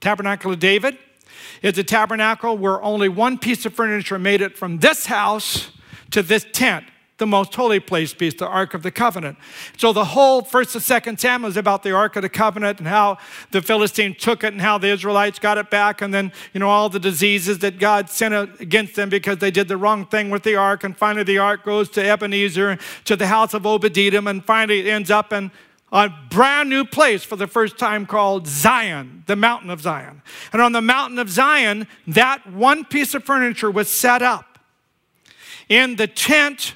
Tabernacle 0.00 0.52
of 0.52 0.58
David 0.58 0.98
is 1.62 1.78
a 1.78 1.84
tabernacle 1.84 2.58
where 2.58 2.82
only 2.82 3.08
one 3.08 3.38
piece 3.38 3.64
of 3.64 3.72
furniture 3.72 4.18
made 4.18 4.42
it 4.42 4.58
from 4.58 4.78
this 4.78 5.06
house 5.06 5.70
to 6.10 6.22
this 6.22 6.44
tent 6.52 6.84
the 7.18 7.26
most 7.26 7.54
holy 7.54 7.80
place 7.80 8.12
piece, 8.12 8.34
the 8.34 8.46
Ark 8.46 8.74
of 8.74 8.82
the 8.82 8.90
Covenant. 8.90 9.38
So 9.78 9.92
the 9.92 10.04
whole 10.04 10.42
first 10.42 10.74
and 10.74 10.84
second 10.84 11.18
Samuel 11.18 11.50
is 11.50 11.56
about 11.56 11.82
the 11.82 11.92
Ark 11.92 12.16
of 12.16 12.22
the 12.22 12.28
Covenant 12.28 12.78
and 12.78 12.86
how 12.86 13.18
the 13.52 13.62
Philistines 13.62 14.16
took 14.18 14.44
it 14.44 14.52
and 14.52 14.60
how 14.60 14.76
the 14.76 14.88
Israelites 14.88 15.38
got 15.38 15.56
it 15.56 15.70
back, 15.70 16.02
and 16.02 16.12
then 16.12 16.32
you 16.52 16.60
know 16.60 16.68
all 16.68 16.88
the 16.88 17.00
diseases 17.00 17.58
that 17.60 17.78
God 17.78 18.10
sent 18.10 18.60
against 18.60 18.96
them 18.96 19.08
because 19.08 19.38
they 19.38 19.50
did 19.50 19.68
the 19.68 19.76
wrong 19.76 20.06
thing 20.06 20.28
with 20.28 20.42
the 20.42 20.56
Ark, 20.56 20.84
and 20.84 20.96
finally 20.96 21.24
the 21.24 21.38
Ark 21.38 21.64
goes 21.64 21.88
to 21.90 22.06
Ebenezer 22.06 22.78
to 23.04 23.16
the 23.16 23.26
house 23.26 23.54
of 23.54 23.66
Obed-Edom, 23.66 24.26
and 24.26 24.44
finally 24.44 24.80
it 24.80 24.86
ends 24.86 25.10
up 25.10 25.32
in 25.32 25.50
a 25.92 26.10
brand 26.30 26.68
new 26.68 26.84
place 26.84 27.22
for 27.22 27.36
the 27.36 27.46
first 27.46 27.78
time 27.78 28.04
called 28.04 28.46
Zion, 28.46 29.22
the 29.26 29.36
mountain 29.36 29.70
of 29.70 29.80
Zion. 29.80 30.20
And 30.52 30.60
on 30.60 30.72
the 30.72 30.82
mountain 30.82 31.18
of 31.18 31.30
Zion, 31.30 31.86
that 32.08 32.52
one 32.52 32.84
piece 32.84 33.14
of 33.14 33.24
furniture 33.24 33.70
was 33.70 33.88
set 33.88 34.20
up 34.20 34.58
in 35.68 35.96
the 35.96 36.06
tent 36.06 36.74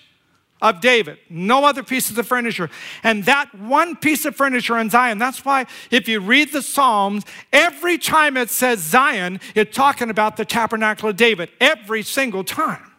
of 0.61 0.81
David. 0.81 1.19
No 1.29 1.65
other 1.65 1.83
pieces 1.83 2.19
of 2.19 2.27
furniture. 2.27 2.71
And 3.03 3.25
that 3.25 3.55
one 3.55 3.97
piece 3.97 4.25
of 4.25 4.37
furniture 4.37 4.79
in 4.79 4.91
Zion, 4.91 5.19
that's 5.19 5.45
why 5.45 5.67
if 5.91 6.09
you 6.09 6.21
read 6.21 6.53
the 6.53 6.63
Psalms, 6.63 7.25
every 7.53 7.99
time 7.99 8.37
it 8.37 8.51
says 8.51 8.81
Zion, 8.81 9.41
it's 9.55 9.75
talking 9.75 10.11
about 10.11 10.37
the 10.37 10.45
tabernacle 10.45 11.09
of 11.09 11.17
David. 11.17 11.51
Every 11.61 12.03
single 12.03 12.45
time. 12.45 12.93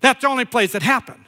That's 0.00 0.20
the 0.20 0.28
only 0.28 0.44
place 0.44 0.74
it 0.74 0.82
happened. 0.82 1.24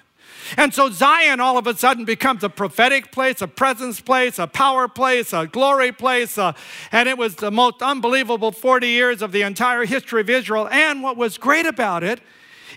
And 0.56 0.72
so 0.72 0.90
Zion 0.90 1.40
all 1.40 1.58
of 1.58 1.66
a 1.66 1.76
sudden 1.76 2.04
becomes 2.04 2.44
a 2.44 2.48
prophetic 2.48 3.10
place, 3.10 3.40
a 3.42 3.48
presence 3.48 4.00
place, 4.00 4.38
a 4.38 4.46
power 4.46 4.86
place, 4.86 5.32
a 5.32 5.46
glory 5.46 5.92
place. 5.92 6.38
Uh, 6.38 6.52
and 6.92 7.08
it 7.08 7.18
was 7.18 7.36
the 7.36 7.50
most 7.50 7.82
unbelievable 7.82 8.52
40 8.52 8.86
years 8.86 9.22
of 9.22 9.32
the 9.32 9.42
entire 9.42 9.84
history 9.84 10.20
of 10.20 10.30
Israel. 10.30 10.68
And 10.68 11.02
what 11.02 11.16
was 11.16 11.38
great 11.38 11.66
about 11.66 12.04
it, 12.04 12.20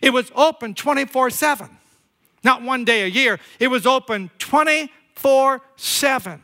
it 0.01 0.11
was 0.11 0.31
open 0.35 0.73
24 0.73 1.29
7. 1.29 1.78
Not 2.43 2.61
one 2.61 2.85
day 2.85 3.03
a 3.03 3.07
year, 3.07 3.39
it 3.59 3.67
was 3.67 3.85
open 3.85 4.31
24 4.39 5.61
7. 5.75 6.41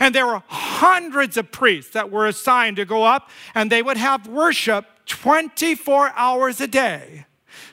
And 0.00 0.14
there 0.14 0.26
were 0.26 0.42
hundreds 0.48 1.36
of 1.36 1.52
priests 1.52 1.92
that 1.92 2.10
were 2.10 2.26
assigned 2.26 2.76
to 2.76 2.84
go 2.84 3.04
up, 3.04 3.30
and 3.54 3.70
they 3.70 3.82
would 3.82 3.96
have 3.96 4.26
worship 4.26 4.86
24 5.06 6.10
hours 6.14 6.60
a 6.60 6.66
day, 6.66 7.26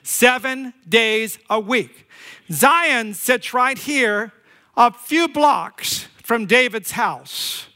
seven 0.04 0.74
days 0.88 1.40
a 1.50 1.60
week. 1.60 2.08
Zion 2.52 3.14
sits 3.14 3.54
right 3.54 3.78
here, 3.78 4.34
a 4.78 4.92
few 4.94 5.28
blocks 5.28 6.08
from 6.24 6.46
David's 6.46 6.92
house. 6.92 7.68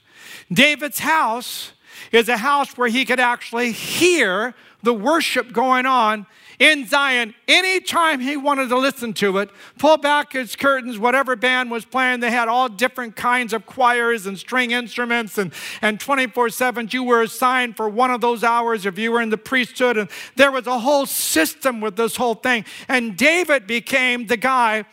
David's 0.51 0.99
house 0.99 1.71
is 2.11 2.29
a 2.29 2.37
house 2.37 2.77
where 2.77 2.87
he 2.87 3.05
could 3.05 3.19
actually 3.19 3.71
hear 3.71 4.53
the 4.83 4.93
worship 4.93 5.51
going 5.51 5.85
on 5.85 6.27
in 6.59 6.87
Zion 6.87 7.33
anytime 7.47 8.19
he 8.19 8.37
wanted 8.37 8.69
to 8.69 8.77
listen 8.77 9.13
to 9.13 9.37
it. 9.39 9.49
Pull 9.77 9.97
back 9.97 10.33
his 10.33 10.55
curtains, 10.55 10.97
whatever 10.97 11.35
band 11.35 11.71
was 11.71 11.85
playing. 11.85 12.19
They 12.19 12.31
had 12.31 12.47
all 12.47 12.69
different 12.69 13.15
kinds 13.15 13.53
of 13.53 13.65
choirs 13.65 14.25
and 14.25 14.37
string 14.37 14.71
instruments, 14.71 15.37
and, 15.37 15.53
and 15.81 15.99
24 15.99 16.49
7, 16.49 16.89
you 16.91 17.03
were 17.03 17.21
assigned 17.21 17.75
for 17.75 17.89
one 17.89 18.11
of 18.11 18.21
those 18.21 18.43
hours 18.43 18.85
if 18.85 18.97
you 18.97 19.11
were 19.11 19.21
in 19.21 19.29
the 19.29 19.37
priesthood. 19.37 19.97
And 19.97 20.09
there 20.35 20.51
was 20.51 20.67
a 20.67 20.79
whole 20.79 21.05
system 21.05 21.81
with 21.81 21.95
this 21.95 22.15
whole 22.15 22.35
thing. 22.35 22.65
And 22.87 23.17
David 23.17 23.67
became 23.67 24.27
the 24.27 24.37
guy 24.37 24.85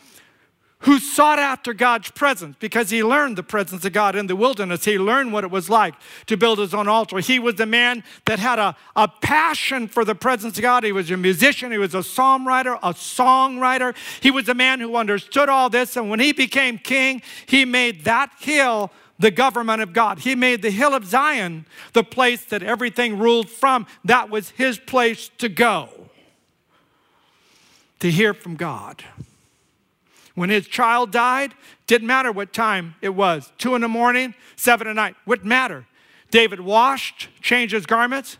who 0.83 0.99
sought 0.99 1.39
after 1.39 1.73
God's 1.73 2.11
presence 2.11 2.55
because 2.59 2.89
he 2.89 3.03
learned 3.03 3.37
the 3.37 3.43
presence 3.43 3.85
of 3.85 3.93
God 3.93 4.15
in 4.15 4.27
the 4.27 4.35
wilderness. 4.35 4.85
He 4.85 4.97
learned 4.97 5.31
what 5.31 5.43
it 5.43 5.51
was 5.51 5.69
like 5.69 5.95
to 6.25 6.35
build 6.35 6.59
his 6.59 6.73
own 6.73 6.87
altar. 6.87 7.19
He 7.19 7.39
was 7.39 7.59
a 7.59 7.65
man 7.65 8.03
that 8.25 8.39
had 8.39 8.59
a, 8.59 8.75
a 8.95 9.07
passion 9.07 9.87
for 9.87 10.03
the 10.03 10.15
presence 10.15 10.57
of 10.57 10.61
God. 10.61 10.83
He 10.83 10.91
was 10.91 11.09
a 11.09 11.17
musician, 11.17 11.71
he 11.71 11.77
was 11.77 11.95
a 11.95 12.03
psalm 12.03 12.47
writer, 12.47 12.73
a 12.75 12.93
songwriter. 12.93 13.95
He 14.21 14.31
was 14.31 14.49
a 14.49 14.53
man 14.53 14.79
who 14.79 14.95
understood 14.95 15.49
all 15.49 15.69
this. 15.69 15.95
And 15.95 16.09
when 16.09 16.19
he 16.19 16.33
became 16.33 16.77
king, 16.77 17.21
he 17.45 17.65
made 17.65 18.03
that 18.03 18.31
hill 18.39 18.91
the 19.19 19.31
government 19.31 19.81
of 19.81 19.93
God. 19.93 20.19
He 20.19 20.35
made 20.35 20.61
the 20.61 20.71
hill 20.71 20.93
of 20.93 21.05
Zion 21.05 21.65
the 21.93 22.03
place 22.03 22.43
that 22.45 22.61
everything 22.61 23.17
ruled 23.19 23.49
from. 23.49 23.87
That 24.03 24.29
was 24.29 24.49
his 24.49 24.77
place 24.77 25.29
to 25.37 25.47
go 25.47 25.89
to 27.99 28.11
hear 28.11 28.33
from 28.33 28.55
God. 28.55 29.03
When 30.35 30.49
his 30.49 30.67
child 30.67 31.11
died, 31.11 31.53
didn't 31.85 32.07
matter 32.07 32.31
what 32.31 32.53
time 32.53 32.95
it 33.01 33.09
was 33.09 33.51
two 33.57 33.75
in 33.75 33.81
the 33.81 33.87
morning, 33.87 34.33
seven 34.55 34.87
at 34.87 34.95
night, 34.95 35.15
wouldn't 35.25 35.47
matter. 35.47 35.85
David 36.31 36.59
washed, 36.59 37.29
changed 37.41 37.73
his 37.73 37.85
garments, 37.85 38.37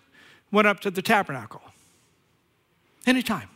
went 0.52 0.68
up 0.68 0.80
to 0.82 0.92
the 0.92 1.02
tabernacle. 1.02 1.62
Anytime. 3.06 3.50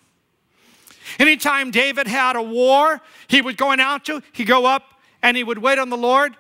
Anytime 1.20 1.72
David 1.72 2.06
had 2.06 2.36
a 2.36 2.42
war 2.42 3.02
he 3.28 3.42
was 3.42 3.56
going 3.56 3.80
out 3.80 4.06
to, 4.06 4.22
he'd 4.34 4.46
go 4.46 4.66
up 4.66 4.84
and 5.24 5.36
he 5.36 5.44
would 5.44 5.58
wait 5.58 5.80
on 5.80 5.90
the 5.90 5.98
Lord 5.98 6.36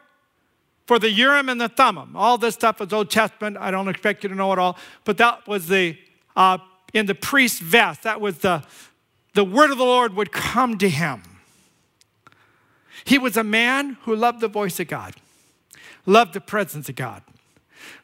for 0.85 0.99
the 0.99 1.09
Urim 1.09 1.49
and 1.49 1.59
the 1.59 1.69
Thummim. 1.69 2.15
All 2.15 2.37
this 2.37 2.53
stuff 2.53 2.81
is 2.81 2.93
Old 2.93 3.09
Testament. 3.09 3.57
I 3.59 3.71
don't 3.71 3.87
expect 3.87 4.23
you 4.23 4.29
to 4.29 4.35
know 4.35 4.53
it 4.53 4.59
all, 4.59 4.77
but 5.03 5.17
that 5.17 5.47
was 5.47 5.67
the 5.67 5.97
uh, 6.35 6.59
in 6.93 7.05
the 7.05 7.15
priest's 7.15 7.59
vest. 7.59 8.03
That 8.03 8.21
was 8.21 8.39
the 8.39 8.63
the 9.33 9.43
word 9.43 9.71
of 9.71 9.77
the 9.77 9.83
Lord 9.83 10.15
would 10.15 10.31
come 10.31 10.77
to 10.79 10.89
him. 10.89 11.21
He 13.07 13.17
was 13.17 13.37
a 13.37 13.43
man 13.43 13.97
who 14.01 14.13
loved 14.13 14.41
the 14.41 14.49
voice 14.49 14.81
of 14.81 14.89
God, 14.89 15.13
loved 16.05 16.33
the 16.33 16.41
presence 16.41 16.89
of 16.89 16.95
God, 16.95 17.23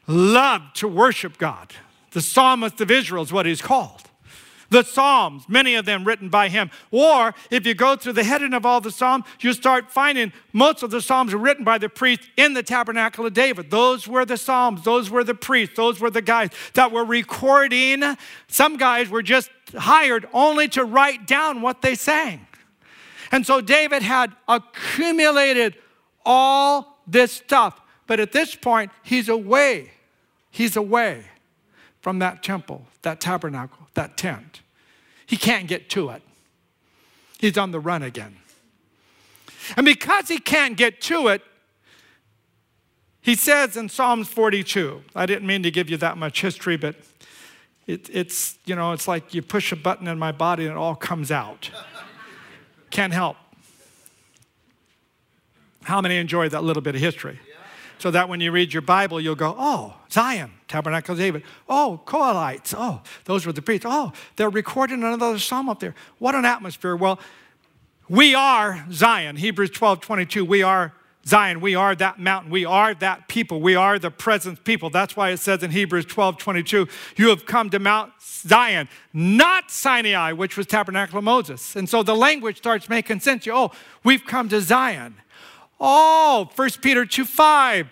loved 0.06 0.76
to 0.76 0.88
worship 0.88 1.36
God. 1.36 1.74
The 2.12 2.22
psalmist 2.22 2.80
of 2.80 2.90
Israel 2.90 3.22
is 3.22 3.30
what 3.30 3.44
he's 3.44 3.60
called. 3.60 4.00
The 4.70 4.82
Psalms, 4.82 5.44
many 5.46 5.74
of 5.74 5.84
them 5.84 6.04
written 6.04 6.30
by 6.30 6.48
him. 6.48 6.70
Or 6.90 7.34
if 7.50 7.66
you 7.66 7.74
go 7.74 7.96
through 7.96 8.14
the 8.14 8.24
heading 8.24 8.54
of 8.54 8.64
all 8.64 8.80
the 8.80 8.90
Psalms, 8.90 9.26
you 9.40 9.52
start 9.52 9.90
finding 9.90 10.32
most 10.54 10.82
of 10.82 10.90
the 10.90 11.02
Psalms 11.02 11.34
are 11.34 11.38
written 11.38 11.64
by 11.64 11.76
the 11.76 11.90
priests 11.90 12.26
in 12.38 12.54
the 12.54 12.62
tabernacle 12.62 13.26
of 13.26 13.34
David. 13.34 13.70
Those 13.70 14.08
were 14.08 14.24
the 14.24 14.38
Psalms, 14.38 14.84
those 14.84 15.10
were 15.10 15.22
the 15.22 15.34
priests, 15.34 15.76
those 15.76 16.00
were 16.00 16.10
the 16.10 16.22
guys 16.22 16.48
that 16.72 16.90
were 16.90 17.04
recording. 17.04 18.16
Some 18.48 18.78
guys 18.78 19.10
were 19.10 19.22
just 19.22 19.50
hired 19.76 20.26
only 20.32 20.66
to 20.68 20.82
write 20.82 21.26
down 21.26 21.60
what 21.60 21.82
they 21.82 21.94
sang. 21.94 22.46
And 23.30 23.46
so 23.46 23.60
David 23.60 24.02
had 24.02 24.32
accumulated 24.48 25.76
all 26.24 26.98
this 27.06 27.32
stuff. 27.32 27.80
But 28.06 28.20
at 28.20 28.32
this 28.32 28.54
point, 28.54 28.90
he's 29.02 29.28
away. 29.28 29.92
He's 30.50 30.76
away 30.76 31.24
from 32.00 32.18
that 32.18 32.42
temple, 32.42 32.86
that 33.02 33.20
tabernacle, 33.20 33.88
that 33.94 34.16
tent. 34.16 34.60
He 35.26 35.36
can't 35.36 35.66
get 35.66 35.88
to 35.90 36.10
it. 36.10 36.22
He's 37.38 37.56
on 37.56 37.72
the 37.72 37.80
run 37.80 38.02
again. 38.02 38.36
And 39.76 39.86
because 39.86 40.28
he 40.28 40.38
can't 40.38 40.76
get 40.76 41.00
to 41.02 41.28
it, 41.28 41.42
he 43.22 43.34
says 43.34 43.76
in 43.76 43.88
Psalms 43.88 44.28
42, 44.28 45.02
I 45.14 45.24
didn't 45.24 45.46
mean 45.46 45.62
to 45.62 45.70
give 45.70 45.88
you 45.88 45.96
that 45.96 46.18
much 46.18 46.42
history, 46.42 46.76
but 46.76 46.96
it, 47.86 48.10
it's, 48.12 48.58
you 48.66 48.76
know, 48.76 48.92
it's 48.92 49.08
like 49.08 49.32
you 49.32 49.40
push 49.40 49.72
a 49.72 49.76
button 49.76 50.06
in 50.08 50.18
my 50.18 50.30
body 50.30 50.64
and 50.64 50.72
it 50.72 50.76
all 50.76 50.94
comes 50.94 51.30
out. 51.30 51.70
Can't 52.94 53.12
help. 53.12 53.36
How 55.82 56.00
many 56.00 56.16
enjoy 56.16 56.48
that 56.48 56.62
little 56.62 56.80
bit 56.80 56.94
of 56.94 57.00
history? 57.00 57.40
So 57.98 58.12
that 58.12 58.28
when 58.28 58.40
you 58.40 58.52
read 58.52 58.72
your 58.72 58.82
Bible, 58.82 59.20
you'll 59.20 59.34
go, 59.34 59.52
oh, 59.58 59.96
Zion, 60.12 60.52
Tabernacle 60.68 61.16
David. 61.16 61.42
Oh, 61.68 62.00
Kohathites. 62.06 62.72
Oh, 62.76 63.02
those 63.24 63.46
were 63.46 63.52
the 63.52 63.62
priests. 63.62 63.84
Oh, 63.88 64.12
they're 64.36 64.48
recording 64.48 65.02
another 65.02 65.40
psalm 65.40 65.68
up 65.68 65.80
there. 65.80 65.96
What 66.20 66.36
an 66.36 66.44
atmosphere. 66.44 66.94
Well, 66.94 67.18
we 68.08 68.32
are 68.32 68.86
Zion. 68.92 69.36
Hebrews 69.36 69.70
12, 69.70 70.00
22. 70.00 70.44
We 70.44 70.62
are 70.62 70.92
Zion. 71.26 71.60
We 71.60 71.74
are 71.74 71.94
that 71.94 72.18
mountain. 72.18 72.50
We 72.50 72.64
are 72.64 72.94
that 72.94 73.28
people. 73.28 73.60
We 73.60 73.74
are 73.74 73.98
the 73.98 74.10
presence 74.10 74.58
people. 74.62 74.90
That's 74.90 75.16
why 75.16 75.30
it 75.30 75.38
says 75.38 75.62
in 75.62 75.70
Hebrews 75.70 76.04
12 76.06 76.38
22, 76.38 76.88
you 77.16 77.28
have 77.28 77.46
come 77.46 77.70
to 77.70 77.78
Mount 77.78 78.12
Zion, 78.20 78.88
not 79.12 79.70
Sinai, 79.70 80.32
which 80.32 80.56
was 80.56 80.66
tabernacle 80.66 81.18
of 81.18 81.24
Moses. 81.24 81.76
And 81.76 81.88
so 81.88 82.02
the 82.02 82.14
language 82.14 82.58
starts 82.58 82.88
making 82.88 83.20
sense. 83.20 83.46
You, 83.46 83.52
Oh, 83.54 83.70
we've 84.02 84.26
come 84.26 84.48
to 84.50 84.60
Zion. 84.60 85.16
Oh, 85.80 86.50
1 86.54 86.70
Peter 86.82 87.04
2 87.06 87.24
5, 87.24 87.88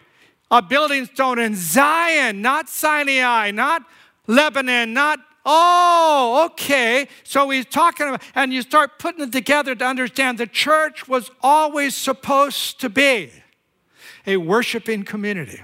a 0.51 0.63
building 0.63 1.07
stone 1.07 1.39
in 1.39 1.55
Zion, 1.55 2.43
not 2.43 2.69
Sinai, 2.69 3.51
not 3.51 3.83
Lebanon, 4.27 4.93
not 4.93 5.19
Oh, 5.45 6.49
okay. 6.53 7.09
So 7.25 7.51
he's 7.51 7.67
talking 7.67 8.09
about, 8.09 8.23
and 8.35 8.53
you 8.53 8.63
start 8.63 8.99
putting 8.99 9.25
it 9.25 9.33
together 9.33 9.75
to 9.75 9.85
understand 9.85 10.39
the 10.39 10.47
church 10.47 11.09
was 11.09 11.31
always 11.43 11.95
supposed 11.95 12.81
to 12.81 12.89
be 12.89 13.33
a 14.27 14.37
worshiping 14.37 15.05
community. 15.05 15.63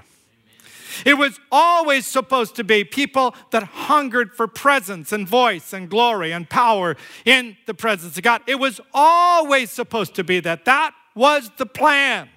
It 1.05 1.17
was 1.17 1.39
always 1.51 2.05
supposed 2.05 2.55
to 2.55 2.63
be 2.63 2.83
people 2.83 3.33
that 3.51 3.63
hungered 3.63 4.33
for 4.33 4.47
presence 4.47 5.13
and 5.13 5.27
voice 5.27 5.71
and 5.71 5.89
glory 5.89 6.33
and 6.33 6.49
power 6.49 6.97
in 7.25 7.55
the 7.65 7.73
presence 7.73 8.17
of 8.17 8.23
God. 8.23 8.41
It 8.47 8.55
was 8.55 8.81
always 8.93 9.71
supposed 9.71 10.15
to 10.15 10.23
be 10.23 10.39
that. 10.41 10.65
That 10.65 10.93
was 11.15 11.51
the 11.57 11.65
plan. 11.65 12.29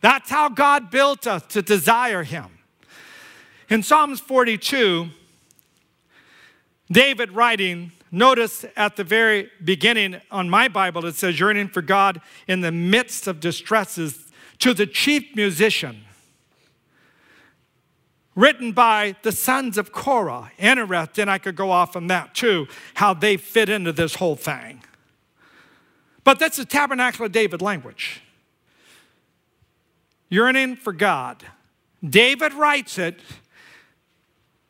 That's 0.00 0.30
how 0.30 0.48
God 0.48 0.90
built 0.90 1.26
us 1.26 1.42
to 1.48 1.60
desire 1.60 2.22
Him. 2.22 2.46
In 3.68 3.82
Psalms 3.82 4.20
42, 4.20 5.10
David 6.90 7.32
writing, 7.32 7.92
notice 8.10 8.64
at 8.76 8.96
the 8.96 9.04
very 9.04 9.50
beginning 9.62 10.20
on 10.30 10.48
my 10.48 10.68
Bible, 10.68 11.04
it 11.04 11.14
says, 11.14 11.38
yearning 11.38 11.68
for 11.68 11.82
God 11.82 12.20
in 12.46 12.60
the 12.62 12.72
midst 12.72 13.26
of 13.26 13.40
distresses 13.40 14.30
to 14.58 14.72
the 14.72 14.86
chief 14.86 15.36
musician, 15.36 16.04
written 18.34 18.72
by 18.72 19.16
the 19.22 19.32
sons 19.32 19.76
of 19.76 19.92
Korah. 19.92 20.50
Interesting, 20.58 21.28
I 21.28 21.38
could 21.38 21.56
go 21.56 21.70
off 21.70 21.94
on 21.94 22.06
that 22.06 22.34
too, 22.34 22.66
how 22.94 23.12
they 23.12 23.36
fit 23.36 23.68
into 23.68 23.92
this 23.92 24.14
whole 24.14 24.36
thing. 24.36 24.82
But 26.24 26.38
that's 26.38 26.56
the 26.56 26.64
tabernacle 26.64 27.26
of 27.26 27.32
David 27.32 27.60
language. 27.62 28.22
yearning 30.28 30.76
for 30.76 30.92
God. 30.92 31.44
David 32.06 32.54
writes 32.54 32.98
it. 32.98 33.20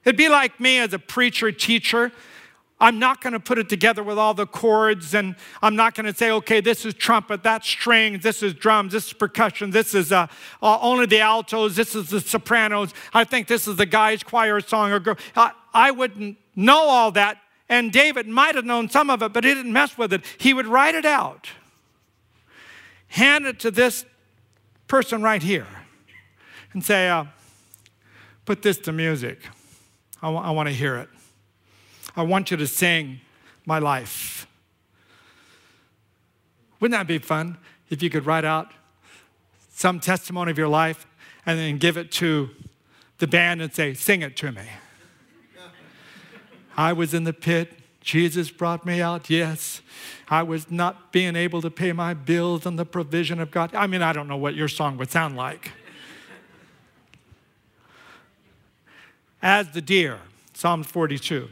It'd 0.05 0.17
be 0.17 0.29
like 0.29 0.59
me 0.61 0.79
as 0.79 0.93
a 0.93 0.99
preacher, 0.99 1.53
teacher. 1.53 2.13
I'm 2.81 3.01
not 3.01 3.21
going 3.21 3.33
to 3.33 3.41
put 3.41 3.59
it 3.59 3.69
together 3.69 4.05
with 4.05 4.19
all 4.19 4.35
the 4.35 4.47
chords, 4.47 5.13
and 5.13 5.35
I'm 5.61 5.75
not 5.75 5.95
going 5.95 6.07
to 6.07 6.15
say, 6.15 6.31
okay, 6.31 6.61
this 6.61 6.85
is 6.85 6.95
trumpet, 6.95 7.43
that's 7.43 7.69
strings, 7.69 8.23
this 8.23 8.41
is 8.43 8.55
drums, 8.55 8.93
this 8.93 9.09
is 9.09 9.13
percussion, 9.13 9.71
this 9.71 9.95
is 9.95 10.13
uh, 10.13 10.29
uh, 10.63 10.79
only 10.81 11.07
the 11.07 11.21
altos, 11.21 11.75
this 11.75 11.97
is 11.97 12.11
the 12.11 12.21
sopranos. 12.21 12.95
I 13.13 13.25
think 13.25 13.49
this 13.49 13.67
is 13.67 13.77
the 13.77 13.87
guy's 13.87 14.23
choir 14.23 14.61
song 14.61 14.93
or 14.93 15.01
girl. 15.01 15.17
I, 15.35 15.53
I 15.75 15.91
wouldn't 15.91 16.39
know 16.55 16.79
all 16.79 17.11
that, 17.13 17.39
and 17.69 17.91
David 17.91 18.29
might 18.29 18.55
have 18.55 18.65
known 18.65 18.89
some 18.89 19.11
of 19.11 19.23
it, 19.23 19.33
but 19.33 19.43
he 19.43 19.53
didn't 19.55 19.73
mess 19.73 19.99
with 19.99 20.13
it. 20.13 20.23
He 20.39 20.55
would 20.55 20.67
write 20.67 20.95
it 20.95 21.05
out, 21.05 21.49
hand 23.09 23.45
it 23.45 23.59
to 23.61 23.73
this 23.73 24.07
person 24.87 25.21
right 25.21 25.43
here, 25.43 25.67
and 26.73 26.85
say, 26.85 27.09
uh, 27.09 27.25
put 28.45 28.63
this 28.63 28.79
to 28.79 28.93
music. 28.93 29.41
I, 30.23 30.27
w- 30.27 30.43
I 30.43 30.51
want 30.51 30.69
to 30.69 30.75
hear 30.75 30.97
it. 30.97 31.09
I 32.17 32.23
want 32.23 32.51
you 32.51 32.57
to 32.57 32.67
sing 32.67 33.21
my 33.65 33.79
life. 33.79 34.47
Wouldn't 36.81 36.99
that 36.99 37.07
be 37.07 37.19
fun 37.19 37.59
if 37.91 38.03
you 38.03 38.11
could 38.11 38.27
write 38.27 38.45
out 38.45 38.73
some 39.71 40.01
testimony 40.01 40.51
of 40.51 40.59
your 40.59 40.69
life 40.69 41.07
and 41.47 41.59
then 41.59 41.79
give 41.79 41.97
it 41.97 42.11
to 42.13 42.51
the 43.19 43.27
band 43.27 43.63
and 43.63 43.73
say, 43.73 43.95
Sing 43.95 44.23
it 44.23 44.37
to 44.39 44.53
me? 44.53 44.63
I 46.77 46.93
was 46.93 47.15
in 47.15 47.25
the 47.25 47.33
pit. 47.33 47.73
Jesus 48.01 48.51
brought 48.51 48.87
me 48.87 49.03
out. 49.03 49.29
Yes. 49.29 49.83
I 50.29 50.43
was 50.43 50.71
not 50.71 51.13
being 51.13 51.37
able 51.37 51.61
to 51.63 51.71
pay 51.71 51.93
my 51.93 52.15
bills 52.15 52.65
and 52.65 52.79
the 52.79 52.85
provision 52.85 53.41
of 53.41 53.51
God. 53.51 53.75
I 53.75 53.87
mean, 53.87 54.03
I 54.03 54.13
don't 54.13 54.29
know 54.29 54.37
what 54.37 54.55
your 54.55 54.69
song 54.69 54.97
would 54.99 55.11
sound 55.11 55.37
like. 55.37 55.73
As 59.41 59.71
the 59.71 59.81
deer, 59.81 60.19
Psalm 60.53 60.83
42 60.83 61.49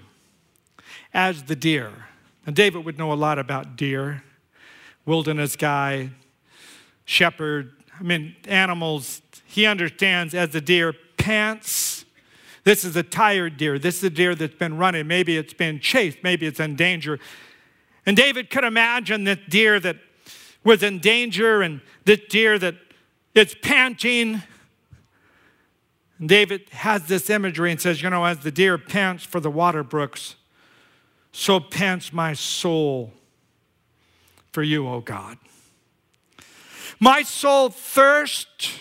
as 1.17 1.45
the 1.45 1.57
deer. 1.57 1.91
And 2.45 2.55
David 2.55 2.85
would 2.85 2.99
know 2.99 3.13
a 3.13 3.15
lot 3.15 3.39
about 3.39 3.77
deer, 3.77 4.23
wilderness 5.07 5.57
guy, 5.57 6.11
shepherd. 7.05 7.73
I 7.99 8.03
mean, 8.03 8.37
animals. 8.47 9.23
He 9.47 9.65
understands 9.65 10.35
as 10.35 10.51
the 10.51 10.61
deer 10.61 10.95
pants. 11.17 12.05
This 12.65 12.85
is 12.85 12.97
a 12.97 13.03
tired 13.03 13.57
deer. 13.57 13.79
This 13.79 13.97
is 13.97 14.05
a 14.05 14.11
deer 14.11 14.35
that's 14.35 14.55
been 14.55 14.77
running. 14.77 15.07
Maybe 15.07 15.37
it's 15.39 15.55
been 15.55 15.81
chased. 15.81 16.19
Maybe 16.23 16.47
it's 16.47 16.61
in 16.61 16.77
danger. 16.77 17.19
And 18.05 18.17
David 18.17 18.51
could 18.51 18.65
imagine 18.65 19.25
this 19.25 19.39
deer 19.49 19.81
that 19.81 19.97
was 20.65 20.83
in 20.83 20.99
danger 20.99 21.63
and 21.63 21.81
this 22.05 22.21
deer 22.29 22.59
that 22.59 22.75
is 23.35 23.55
panting. 23.63 24.43
And 26.19 26.29
David 26.29 26.69
has 26.71 27.07
this 27.07 27.29
imagery 27.29 27.71
and 27.71 27.81
says, 27.81 28.03
You 28.03 28.11
know, 28.11 28.25
as 28.25 28.39
the 28.39 28.51
deer 28.51 28.79
pants 28.79 29.25
for 29.25 29.41
the 29.41 29.51
water 29.51 29.83
brooks, 29.83 30.37
so 31.33 31.61
pants 31.61 32.13
my 32.13 32.33
soul 32.33 33.13
for 34.53 34.63
you, 34.63 34.89
O 34.89 35.01
God. 35.01 35.37
My 36.99 37.23
soul 37.23 37.69
thirsts 37.69 38.81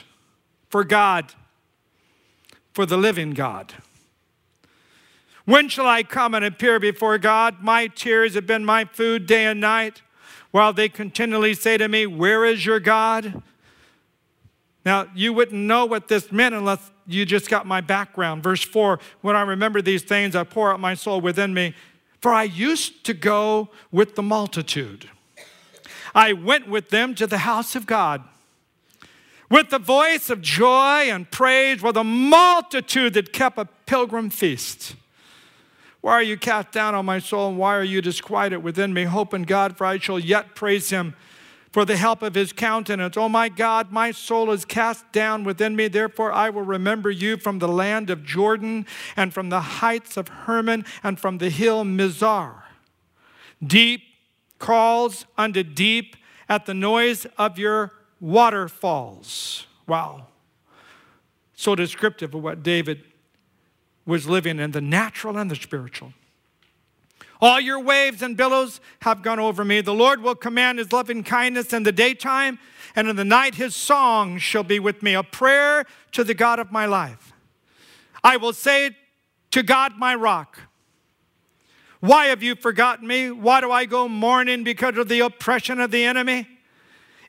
for 0.70 0.86
God, 0.86 1.34
for 2.72 2.86
the 2.86 2.98
living 2.98 3.32
God. 3.32 3.74
When 5.44 5.70
shall 5.70 5.86
I 5.86 6.04
come 6.04 6.34
and 6.34 6.44
appear 6.44 6.80
before 6.80 7.18
God? 7.18 7.62
My 7.62 7.88
tears 7.88 8.34
have 8.36 8.48
been 8.48 8.66
my 8.66 8.86
food 8.86 9.28
day 9.28 9.46
and 9.46 9.60
night, 9.60 10.02
while 10.52 10.74
they 10.74 10.90
continually 10.90 11.54
say 11.54 11.78
to 11.78 11.88
me, 11.88 12.08
Where 12.08 12.46
is 12.46 12.66
your 12.66 12.80
God? 12.80 13.44
Now, 14.86 15.08
you 15.16 15.34
wouldn't 15.34 15.60
know 15.60 15.86
what 15.86 16.08
this 16.08 16.32
meant 16.32 16.54
unless 16.54 16.92
you 17.08 17.26
just 17.26 17.50
got 17.50 17.66
my 17.66 17.82
background. 17.82 18.44
Verse 18.44 18.64
4 18.64 19.00
When 19.22 19.36
I 19.36 19.42
remember 19.42 19.82
these 19.82 20.04
things, 20.04 20.36
I 20.36 20.44
pour 20.44 20.72
out 20.72 20.80
my 20.80 20.94
soul 20.94 21.22
within 21.22 21.54
me. 21.54 21.74
For 22.22 22.32
I 22.32 22.44
used 22.44 23.04
to 23.06 23.14
go 23.14 23.70
with 23.92 24.16
the 24.16 24.24
multitude. 24.24 25.10
I 26.14 26.34
went 26.34 26.68
with 26.68 26.90
them 26.90 27.14
to 27.16 27.28
the 27.28 27.40
house 27.40 27.76
of 27.76 27.86
God 27.86 28.24
with 29.50 29.70
the 29.70 29.80
voice 29.80 30.30
of 30.30 30.42
joy 30.42 31.10
and 31.10 31.30
praise, 31.30 31.82
with 31.82 31.98
a 31.98 32.04
multitude 32.04 33.14
that 33.14 33.34
kept 33.34 33.58
a 33.58 33.66
pilgrim 33.86 34.30
feast. 34.30 34.96
Why 36.02 36.14
are 36.14 36.24
you 36.24 36.38
cast 36.38 36.72
down 36.72 36.96
on 36.96 37.06
my 37.06 37.20
soul, 37.20 37.50
and 37.50 37.58
why 37.58 37.76
are 37.76 37.84
you 37.84 38.02
disquieted 38.02 38.64
within 38.64 38.94
me? 38.94 39.04
Hope 39.04 39.34
in 39.34 39.44
God, 39.44 39.78
for 39.78 39.86
I 39.86 39.98
shall 39.98 40.20
yet 40.20 40.56
praise 40.56 40.90
him 40.90 41.16
for 41.76 41.84
the 41.84 41.98
help 41.98 42.22
of 42.22 42.36
his 42.36 42.54
countenance. 42.54 43.18
Oh 43.18 43.28
my 43.28 43.50
God, 43.50 43.92
my 43.92 44.12
soul 44.12 44.50
is 44.52 44.64
cast 44.64 45.12
down 45.12 45.44
within 45.44 45.76
me. 45.76 45.90
Therefore, 45.90 46.32
I 46.32 46.50
will 46.50 46.62
remember 46.62 47.12
you 47.12 47.36
from 47.36 47.60
the 47.60 47.68
land 47.68 48.10
of 48.10 48.24
Jordan 48.24 48.86
and 49.18 49.34
from 49.34 49.50
the 49.50 49.60
heights 49.60 50.16
of 50.16 50.30
Hermon 50.30 50.86
and 51.04 51.20
from 51.20 51.40
the 51.40 51.50
hill 51.50 51.84
Mizar. 51.84 52.62
Deep 53.62 54.04
calls 54.58 55.26
unto 55.38 55.64
deep 55.64 56.16
at 56.48 56.66
the 56.66 56.74
noise 56.74 57.28
of 57.38 57.60
your 57.60 57.92
waterfalls. 58.22 59.68
Wow. 59.86 60.28
So 61.56 61.76
descriptive 61.76 62.34
of 62.34 62.42
what 62.42 62.64
David 62.64 63.04
was 64.06 64.30
living 64.30 64.60
in 64.60 64.72
the 64.72 64.80
natural 64.80 65.38
and 65.38 65.52
the 65.52 65.58
spiritual. 65.58 66.14
All 67.42 67.60
your 67.60 67.80
waves 67.80 68.22
and 68.22 68.38
billows 68.38 68.80
have 69.02 69.22
gone 69.22 69.40
over 69.40 69.66
me. 69.66 69.82
The 69.82 69.94
Lord 69.94 70.22
will 70.22 70.36
command 70.36 70.80
his 70.80 70.92
loving 70.92 71.24
kindness 71.24 71.74
in 71.74 71.84
the 71.84 71.92
daytime, 71.92 72.60
and 72.96 73.10
in 73.10 73.16
the 73.16 73.26
night 73.26 73.56
his 73.56 73.76
song 73.76 74.38
shall 74.38 74.64
be 74.64 74.80
with 74.80 75.04
me, 75.04 75.14
a 75.14 75.24
prayer 75.24 75.86
to 76.14 76.24
the 76.24 76.34
God 76.34 76.60
of 76.60 76.72
my 76.72 76.86
life. 76.86 77.34
I 78.24 78.38
will 78.38 78.54
say 78.54 78.96
to 79.52 79.64
God, 79.64 79.98
my 79.98 80.16
rock, 80.16 80.60
Why 82.00 82.28
have 82.28 82.42
you 82.42 82.56
forgotten 82.56 83.08
me? 83.08 83.32
Why 83.32 83.62
do 83.62 83.72
I 83.72 83.86
go 83.86 84.08
mourning 84.08 84.64
because 84.64 84.98
of 84.98 85.10
the 85.10 85.20
oppression 85.20 85.80
of 85.80 85.92
the 85.92 86.04
enemy? 86.04 86.48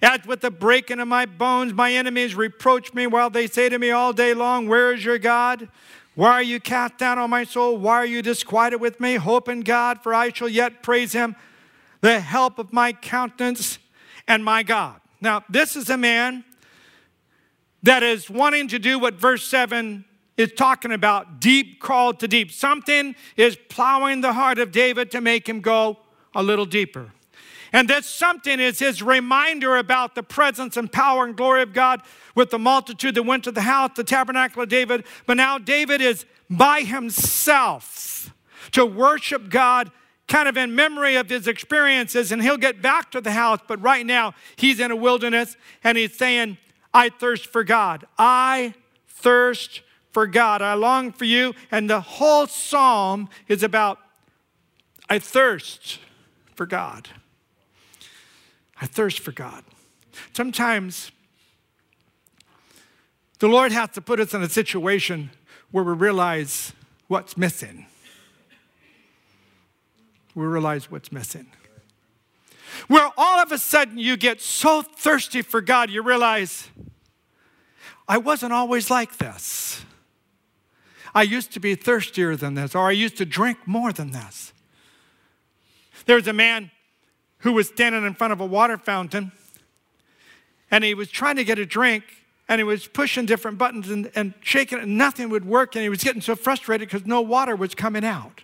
As 0.03 0.27
with 0.27 0.41
the 0.41 0.51
breaking 0.51 1.01
of 1.01 1.09
my 1.09 1.27
bones, 1.27 1.73
my 1.73 1.93
enemies 1.93 2.35
reproach 2.35 2.93
me 2.93 3.07
while 3.07 3.31
they 3.31 3.47
say 3.47 3.69
to 3.69 3.79
me 3.79 3.91
all 3.91 4.13
day 4.13 4.35
long, 4.35 4.69
Where 4.69 4.93
is 4.93 5.05
your 5.05 5.19
God? 5.19 5.69
Why 6.17 6.33
are 6.33 6.43
you 6.43 6.61
cast 6.61 6.97
down 6.97 7.19
on 7.19 7.29
my 7.29 7.45
soul? 7.45 7.77
Why 7.77 7.97
are 7.97 8.07
you 8.07 8.23
disquieted 8.23 8.81
with 8.81 9.01
me? 9.01 9.17
Hope 9.17 9.51
in 9.51 9.61
God, 9.61 10.03
for 10.03 10.15
I 10.15 10.33
shall 10.33 10.49
yet 10.49 10.83
praise 10.83 11.13
him, 11.13 11.37
the 12.01 12.21
help 12.21 12.59
of 12.59 12.73
my 12.73 12.95
countenance 12.95 13.79
and 14.27 14.43
my 14.43 14.63
God. 14.63 14.99
Now, 15.21 15.45
this 15.51 15.77
is 15.77 15.91
a 15.91 15.99
man 15.99 16.43
that 17.83 18.03
is 18.03 18.31
wanting 18.31 18.69
to 18.69 18.79
do 18.79 18.99
what 18.99 19.15
verse 19.15 19.45
7 19.45 20.07
is 20.39 20.53
talking 20.53 20.91
about 20.91 21.39
deep 21.39 21.81
call 21.81 22.15
to 22.15 22.27
deep. 22.27 22.51
Something 22.51 23.15
is 23.37 23.59
plowing 23.69 24.23
the 24.23 24.33
heart 24.33 24.59
of 24.59 24.73
David 24.73 25.11
to 25.11 25.21
make 25.21 25.47
him 25.47 25.61
go 25.61 25.99
a 26.35 26.43
little 26.43 26.67
deeper. 26.67 27.13
And 27.73 27.89
that 27.89 28.05
something 28.05 28.61
is 28.61 28.79
his 28.79 29.03
reminder 29.03 29.77
about 29.77 30.15
the 30.15 30.23
presence 30.23 30.77
and 30.77 30.91
power 30.91 31.25
and 31.25 31.37
glory 31.37 31.63
of 31.63 31.73
God 31.73 32.03
with 32.35 32.51
the 32.51 32.59
multitude 32.59 33.15
that 33.15 33.23
went 33.25 33.45
to 33.45 33.53
the 33.53 33.63
house, 33.63 33.91
the 33.97 34.05
tabernacle 34.05 34.63
of 34.63 34.69
David. 34.69 35.05
But 35.27 35.37
now 35.37 35.59
David 35.59 36.01
is 36.01 36.25
by 36.49 36.83
himself 36.83 38.35
to 38.73 38.87
worship 38.87 39.49
God 39.49 39.91
kind 40.29 40.49
of 40.49 40.57
in 40.57 40.75
memory 40.75 41.15
of 41.17 41.29
his 41.29 41.47
experiences, 41.47 42.33
and 42.33 42.43
he'll 42.43 42.57
get 42.57 42.83
back 42.83 43.11
to 43.13 43.21
the 43.21 43.33
house. 43.33 43.61
But 43.67 43.81
right 43.81 44.05
now, 44.05 44.35
he's 44.57 44.81
in 44.81 44.91
a 44.91 44.97
wilderness 44.97 45.57
and 45.85 45.97
he's 45.97 46.17
saying, 46.17 46.59
I 46.93 47.11
thirst 47.11 47.47
for 47.47 47.63
God. 47.63 48.07
I 48.19 48.75
thirst 49.09 49.83
for 50.11 50.27
God. 50.27 50.63
I 50.63 50.75
long 50.75 51.13
for 51.13 51.27
you. 51.27 51.55
And 51.71 51.89
the 51.89 52.01
whole 52.01 52.47
psalm 52.47 53.29
is 53.49 53.63
about, 53.63 53.99
I 55.09 55.19
thirst 55.19 55.99
for 56.55 56.67
God. 56.67 57.09
I 58.81 58.87
thirst 58.87 59.21
for 59.21 59.33
God. 59.33 59.65
Sometimes 60.33 61.11
the 63.39 63.49
Lord 63.49 63.73
has 63.73 63.91
to 63.91 64.01
put 64.01 64.21
us 64.21 64.35
in 64.35 64.43
a 64.43 64.49
situation 64.49 65.31
where 65.71 65.85
we 65.85 65.93
realize 65.93 66.73
what's 67.09 67.37
missing. 67.37 67.87
We 70.35 70.45
realize 70.45 70.91
what's 70.91 71.13
missing. 71.13 71.47
Where 72.89 73.11
all 73.17 73.39
of 73.41 73.53
a 73.53 73.59
sudden 73.59 73.99
you 73.99 74.17
get 74.17 74.41
so 74.41 74.83
thirsty 74.83 75.43
for 75.43 75.61
God, 75.61 75.91
you 75.91 76.03
realize, 76.03 76.69
I 78.07 78.19
wasn't 78.19 78.53
always 78.53 78.91
like 78.91 79.17
this. 79.17 79.85
I 81.15 81.23
used 81.23 81.53
to 81.53 81.61
be 81.61 81.75
thirstier 81.75 82.37
than 82.37 82.55
this, 82.55 82.75
or 82.75 82.89
I 82.89 82.91
used 82.91 83.17
to 83.17 83.25
drink 83.25 83.59
more 83.67 83.93
than 83.93 84.11
this. 84.11 84.53
There 86.05 86.17
was 86.17 86.29
a 86.29 86.35
man 86.35 86.71
who 87.47 87.53
was 87.53 87.69
standing 87.69 88.05
in 88.05 88.13
front 88.13 88.33
of 88.33 88.41
a 88.41 88.45
water 88.45 88.77
fountain 88.77 89.31
and 90.69 90.83
he 90.83 90.95
was 90.95 91.09
trying 91.09 91.37
to 91.37 91.45
get 91.45 91.61
a 91.61 91.65
drink 91.65 92.03
and 92.49 92.59
he 92.59 92.65
was 92.65 92.89
pushing 92.89 93.25
different 93.25 93.57
buttons 93.57 93.89
and, 93.89 94.11
and 94.17 94.35
shaking 94.41 94.79
it 94.79 94.83
and 94.83 94.99
nothing 94.99 95.29
would 95.29 95.45
work 95.45 95.77
and 95.77 95.85
he 95.85 95.89
was 95.89 96.03
getting 96.03 96.21
so 96.21 96.35
frustrated 96.35 96.89
because 96.89 97.07
no 97.07 97.21
water 97.21 97.55
was 97.55 97.73
coming 97.73 98.05
out. 98.05 98.43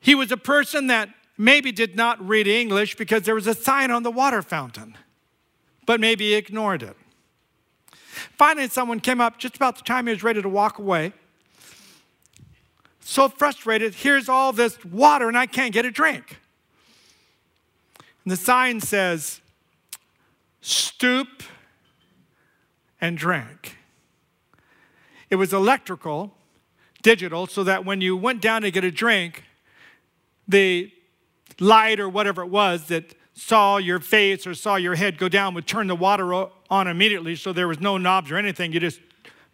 He 0.00 0.14
was 0.14 0.32
a 0.32 0.38
person 0.38 0.86
that 0.86 1.10
maybe 1.36 1.72
did 1.72 1.94
not 1.94 2.26
read 2.26 2.46
English 2.46 2.96
because 2.96 3.24
there 3.24 3.34
was 3.34 3.46
a 3.46 3.52
sign 3.52 3.90
on 3.90 4.02
the 4.02 4.10
water 4.10 4.40
fountain 4.40 4.96
but 5.84 6.00
maybe 6.00 6.32
ignored 6.32 6.82
it. 6.82 6.96
Finally, 8.38 8.68
someone 8.68 8.98
came 8.98 9.20
up 9.20 9.36
just 9.36 9.56
about 9.56 9.76
the 9.76 9.84
time 9.84 10.06
he 10.06 10.14
was 10.14 10.22
ready 10.22 10.40
to 10.40 10.48
walk 10.48 10.78
away. 10.78 11.12
So 13.10 13.30
frustrated, 13.30 13.94
here's 13.94 14.28
all 14.28 14.52
this 14.52 14.84
water 14.84 15.28
and 15.28 15.38
I 15.38 15.46
can't 15.46 15.72
get 15.72 15.86
a 15.86 15.90
drink. 15.90 16.38
And 18.22 18.30
the 18.30 18.36
sign 18.36 18.82
says, 18.82 19.40
stoop 20.60 21.42
and 23.00 23.16
drink. 23.16 23.78
It 25.30 25.36
was 25.36 25.54
electrical, 25.54 26.34
digital, 27.00 27.46
so 27.46 27.64
that 27.64 27.86
when 27.86 28.02
you 28.02 28.14
went 28.14 28.42
down 28.42 28.60
to 28.60 28.70
get 28.70 28.84
a 28.84 28.90
drink, 28.90 29.42
the 30.46 30.92
light 31.58 32.00
or 32.00 32.10
whatever 32.10 32.42
it 32.42 32.50
was 32.50 32.88
that 32.88 33.14
saw 33.32 33.78
your 33.78 34.00
face 34.00 34.46
or 34.46 34.52
saw 34.52 34.76
your 34.76 34.96
head 34.96 35.16
go 35.16 35.30
down 35.30 35.54
would 35.54 35.66
turn 35.66 35.86
the 35.86 35.96
water 35.96 36.30
on 36.68 36.86
immediately 36.86 37.36
so 37.36 37.54
there 37.54 37.68
was 37.68 37.80
no 37.80 37.96
knobs 37.96 38.30
or 38.30 38.36
anything. 38.36 38.70
You 38.70 38.80
just 38.80 39.00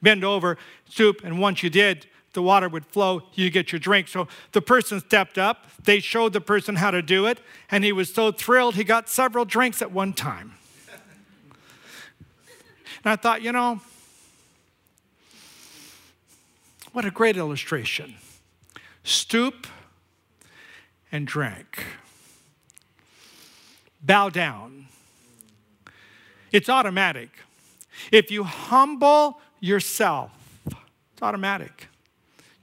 bend 0.02 0.24
over, 0.24 0.58
stoop, 0.88 1.22
and 1.22 1.38
once 1.38 1.62
you 1.62 1.70
did, 1.70 2.08
the 2.34 2.42
water 2.42 2.68
would 2.68 2.86
flow, 2.86 3.22
you 3.32 3.50
get 3.50 3.72
your 3.72 3.78
drink. 3.78 4.08
So 4.08 4.28
the 4.52 4.60
person 4.60 5.00
stepped 5.00 5.38
up, 5.38 5.66
they 5.82 6.00
showed 6.00 6.32
the 6.32 6.40
person 6.40 6.76
how 6.76 6.90
to 6.90 7.02
do 7.02 7.26
it, 7.26 7.40
and 7.70 7.82
he 7.84 7.92
was 7.92 8.12
so 8.12 8.30
thrilled 8.30 8.74
he 8.74 8.84
got 8.84 9.08
several 9.08 9.44
drinks 9.44 9.80
at 9.80 9.90
one 9.90 10.12
time. 10.12 10.54
and 13.02 13.12
I 13.12 13.16
thought, 13.16 13.42
you 13.42 13.52
know, 13.52 13.80
what 16.92 17.04
a 17.04 17.10
great 17.10 17.36
illustration. 17.36 18.14
Stoop 19.02 19.66
and 21.10 21.26
drink 21.26 21.84
bow 24.04 24.28
down. 24.28 24.86
It's 26.52 26.68
automatic. 26.68 27.30
If 28.12 28.30
you 28.30 28.44
humble 28.44 29.40
yourself, 29.60 30.30
it's 30.66 31.22
automatic. 31.22 31.88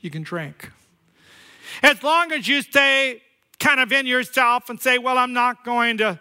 You 0.02 0.10
can 0.10 0.24
drink. 0.24 0.70
As 1.82 2.04
long 2.04 2.32
as 2.32 2.48
you 2.48 2.62
stay 2.62 3.22
kind 3.60 3.80
of 3.80 3.92
in 3.92 4.06
yourself 4.06 4.70
and 4.70 4.80
say, 4.80 4.98
well, 4.98 5.18
I'm 5.18 5.34
not 5.34 5.64
going 5.64 5.98
to 6.00 6.20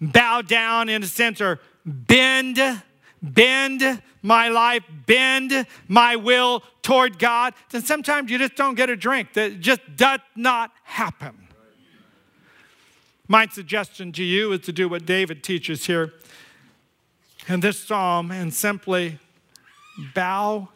bow 0.00 0.42
down 0.42 0.88
in 0.88 1.02
a 1.02 1.06
sense 1.06 1.40
or 1.40 1.60
bend, 1.84 2.58
bend 3.22 4.02
my 4.22 4.48
life, 4.48 4.82
bend 5.06 5.66
my 5.88 6.16
will 6.16 6.62
toward 6.82 7.18
God, 7.18 7.54
then 7.70 7.82
sometimes 7.82 8.30
you 8.30 8.38
just 8.38 8.56
don't 8.56 8.74
get 8.74 8.90
a 8.90 8.96
drink. 8.96 9.34
That 9.34 9.60
just 9.60 9.80
does 9.96 10.20
not 10.34 10.72
happen. 10.84 11.48
My 13.28 13.46
suggestion 13.46 14.10
to 14.12 14.24
you 14.24 14.52
is 14.52 14.60
to 14.62 14.72
do 14.72 14.88
what 14.88 15.06
David 15.06 15.44
teaches 15.44 15.86
here 15.86 16.12
in 17.46 17.60
this 17.60 17.78
psalm 17.78 18.30
and 18.30 18.52
simply 18.52 19.18
bow 20.14 20.68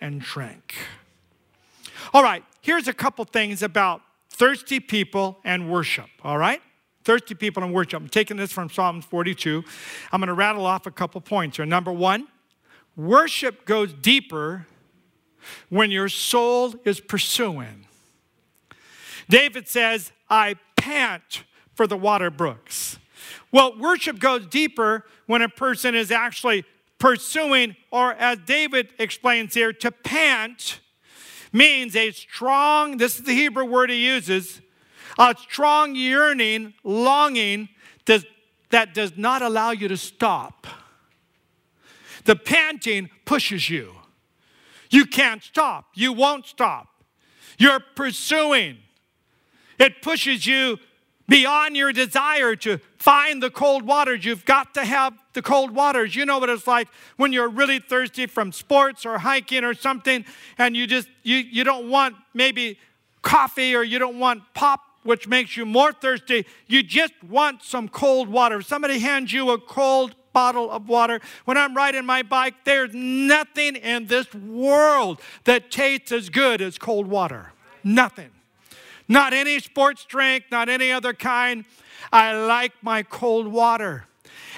and 0.00 0.20
drink. 0.20 0.74
All 2.14 2.22
right, 2.22 2.44
here's 2.60 2.86
a 2.86 2.92
couple 2.92 3.24
things 3.24 3.60
about 3.60 4.00
thirsty 4.30 4.78
people 4.78 5.40
and 5.42 5.68
worship, 5.68 6.06
all 6.22 6.38
right? 6.38 6.62
Thirsty 7.02 7.34
people 7.34 7.64
and 7.64 7.74
worship. 7.74 8.00
I'm 8.00 8.08
taking 8.08 8.36
this 8.36 8.52
from 8.52 8.70
Psalm 8.70 9.02
42. 9.02 9.64
I'm 10.12 10.20
going 10.20 10.28
to 10.28 10.32
rattle 10.32 10.64
off 10.64 10.86
a 10.86 10.92
couple 10.92 11.20
points 11.20 11.56
here. 11.56 11.66
Number 11.66 11.92
one, 11.92 12.28
worship 12.94 13.64
goes 13.64 13.92
deeper 13.92 14.64
when 15.70 15.90
your 15.90 16.08
soul 16.08 16.76
is 16.84 17.00
pursuing. 17.00 17.84
David 19.28 19.66
says, 19.66 20.12
I 20.30 20.54
pant 20.76 21.42
for 21.74 21.88
the 21.88 21.96
water 21.96 22.30
brooks. 22.30 22.96
Well, 23.50 23.76
worship 23.76 24.20
goes 24.20 24.46
deeper 24.46 25.04
when 25.26 25.42
a 25.42 25.48
person 25.48 25.96
is 25.96 26.12
actually 26.12 26.64
pursuing, 27.00 27.74
or 27.90 28.12
as 28.12 28.38
David 28.46 28.90
explains 29.00 29.54
here, 29.54 29.72
to 29.72 29.90
pant 29.90 30.78
means 31.54 31.96
a 31.96 32.10
strong, 32.10 32.98
this 32.98 33.16
is 33.16 33.24
the 33.24 33.32
Hebrew 33.32 33.64
word 33.64 33.88
he 33.88 34.04
uses, 34.04 34.60
a 35.18 35.34
strong 35.48 35.94
yearning, 35.94 36.74
longing 36.82 37.68
does, 38.04 38.26
that 38.70 38.92
does 38.92 39.16
not 39.16 39.40
allow 39.40 39.70
you 39.70 39.88
to 39.88 39.96
stop. 39.96 40.66
The 42.24 42.36
panting 42.36 43.08
pushes 43.24 43.70
you. 43.70 43.94
You 44.90 45.06
can't 45.06 45.42
stop. 45.42 45.86
You 45.94 46.12
won't 46.12 46.46
stop. 46.46 46.88
You're 47.58 47.80
pursuing. 47.94 48.78
It 49.78 50.02
pushes 50.02 50.46
you 50.46 50.78
beyond 51.28 51.76
your 51.76 51.92
desire 51.92 52.56
to 52.56 52.78
find 52.98 53.42
the 53.42 53.50
cold 53.50 53.82
waters. 53.84 54.24
You've 54.24 54.44
got 54.44 54.74
to 54.74 54.84
have 54.84 55.14
the 55.32 55.42
cold 55.42 55.70
waters. 55.70 56.14
You 56.14 56.26
know 56.26 56.38
what 56.38 56.50
it's 56.50 56.66
like 56.66 56.88
when 57.16 57.32
you're 57.32 57.48
really 57.48 57.78
thirsty 57.78 58.26
from 58.26 58.52
sports 58.52 59.06
or 59.06 59.18
hiking 59.18 59.64
or 59.64 59.74
something, 59.74 60.24
and 60.58 60.76
you 60.76 60.86
just 60.86 61.08
you, 61.22 61.36
you 61.36 61.64
don't 61.64 61.90
want 61.90 62.16
maybe 62.34 62.78
coffee 63.22 63.74
or 63.74 63.82
you 63.82 63.98
don't 63.98 64.18
want 64.18 64.42
pop 64.54 64.80
which 65.02 65.28
makes 65.28 65.54
you 65.54 65.66
more 65.66 65.92
thirsty. 65.92 66.46
You 66.66 66.82
just 66.82 67.12
want 67.22 67.62
some 67.62 67.88
cold 67.88 68.26
water. 68.26 68.60
If 68.60 68.66
somebody 68.66 68.98
hands 69.00 69.34
you 69.34 69.50
a 69.50 69.58
cold 69.58 70.14
bottle 70.34 70.70
of 70.70 70.86
water. 70.86 71.20
When 71.46 71.56
I'm 71.56 71.74
riding 71.74 72.04
my 72.04 72.22
bike, 72.22 72.54
there's 72.64 72.92
nothing 72.92 73.76
in 73.76 74.06
this 74.06 74.34
world 74.34 75.22
that 75.44 75.70
tastes 75.70 76.12
as 76.12 76.28
good 76.28 76.60
as 76.60 76.76
cold 76.76 77.06
water. 77.06 77.52
Nothing. 77.82 78.30
Not 79.08 79.32
any 79.32 79.58
sports 79.60 80.04
drink, 80.04 80.44
not 80.50 80.68
any 80.68 80.90
other 80.90 81.12
kind. 81.12 81.64
I 82.12 82.34
like 82.34 82.72
my 82.82 83.02
cold 83.02 83.48
water. 83.48 84.06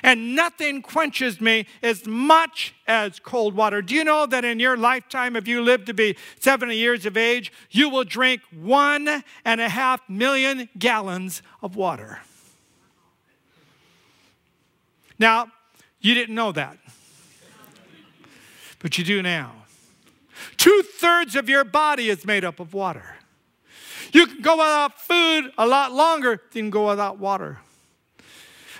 And 0.03 0.37
nothing 0.37 0.83
quenches 0.83 1.41
me 1.41 1.67
as 1.83 2.07
much 2.07 2.75
as 2.87 3.19
cold 3.19 3.55
water. 3.55 3.83
Do 3.83 3.95
you 3.95 4.05
know 4.05 4.27
that 4.27 4.45
in 4.45 4.61
your 4.61 4.77
lifetime, 4.77 5.37
if 5.37 5.49
you 5.49 5.63
live 5.63 5.85
to 5.87 5.95
be 5.95 6.17
70 6.39 6.77
years 6.77 7.07
of 7.07 7.17
age, 7.17 7.53
you 7.71 7.89
will 7.89 8.05
drink 8.05 8.43
one 8.53 9.25
and 9.45 9.61
a 9.61 9.69
half 9.69 10.01
million 10.09 10.69
gallons 10.79 11.43
of 11.63 11.77
water? 11.77 12.21
Now, 15.19 15.51
you 16.01 16.15
didn't 16.15 16.35
know 16.35 16.53
that, 16.53 16.79
but 18.79 18.99
you 18.99 19.05
do 19.05 19.23
now. 19.23 19.53
Two 20.57 20.83
thirds 20.83 21.35
of 21.35 21.49
your 21.49 21.65
body 21.65 22.11
is 22.11 22.27
made 22.27 22.45
up 22.45 22.61
of 22.61 22.75
water. 22.75 23.16
You 24.17 24.27
can 24.27 24.41
go 24.41 24.57
without 24.57 24.99
food 24.99 25.53
a 25.59 25.67
lot 25.67 25.93
longer 25.93 26.41
than 26.53 26.71
go 26.71 26.89
without 26.89 27.19
water. 27.19 27.59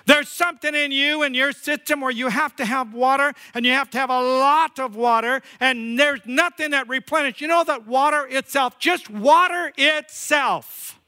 There's 0.07 0.31
something 0.31 0.75
in 0.75 0.93
you 0.93 1.25
and 1.25 1.37
your 1.37 1.53
system 1.53 2.01
where 2.01 2.11
you 2.11 2.29
have 2.29 2.57
to 2.57 2.65
have 2.65 2.95
water 2.95 3.35
and 3.53 3.67
you 3.67 3.73
have 3.73 3.91
to 3.91 3.99
have 3.99 4.09
a 4.09 4.23
lot 4.23 4.79
of 4.79 4.97
water, 4.97 5.43
and 5.61 5.99
there's 5.99 6.21
nothing 6.25 6.71
that 6.71 6.89
replenishes. 6.89 7.43
You 7.43 7.49
know 7.49 7.65
that 7.65 7.87
water 7.87 8.27
itself, 8.27 8.79
just 8.79 9.11
water 9.11 9.75
itself. 9.77 10.99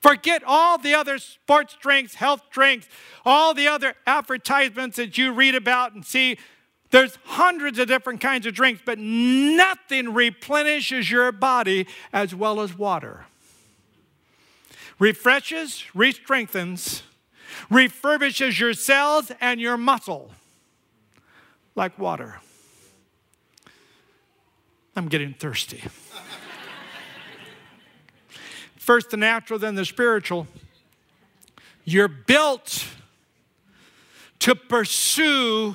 Forget 0.00 0.42
all 0.46 0.76
the 0.76 0.92
other 0.92 1.16
sports 1.16 1.74
drinks, 1.80 2.16
health 2.16 2.42
drinks, 2.50 2.90
all 3.24 3.54
the 3.54 3.68
other 3.68 3.94
advertisements 4.06 4.98
that 4.98 5.16
you 5.16 5.32
read 5.32 5.54
about 5.54 5.94
and 5.94 6.04
see. 6.04 6.36
There's 6.90 7.16
hundreds 7.24 7.78
of 7.78 7.88
different 7.88 8.20
kinds 8.20 8.44
of 8.44 8.52
drinks, 8.52 8.82
but 8.84 8.98
nothing 8.98 10.12
replenishes 10.12 11.10
your 11.10 11.32
body 11.32 11.86
as 12.12 12.34
well 12.34 12.60
as 12.60 12.76
water 12.76 13.24
refreshes, 15.02 15.84
re 15.96 16.12
strengthens, 16.12 17.02
refurbishes 17.68 18.60
your 18.60 18.72
cells 18.72 19.32
and 19.40 19.60
your 19.60 19.76
muscle 19.76 20.30
like 21.74 21.98
water. 21.98 22.38
I'm 24.94 25.08
getting 25.08 25.34
thirsty. 25.34 25.82
First 28.76 29.10
the 29.10 29.16
natural, 29.16 29.58
then 29.58 29.74
the 29.74 29.84
spiritual. 29.84 30.46
You're 31.84 32.06
built 32.06 32.86
to 34.38 34.54
pursue 34.54 35.74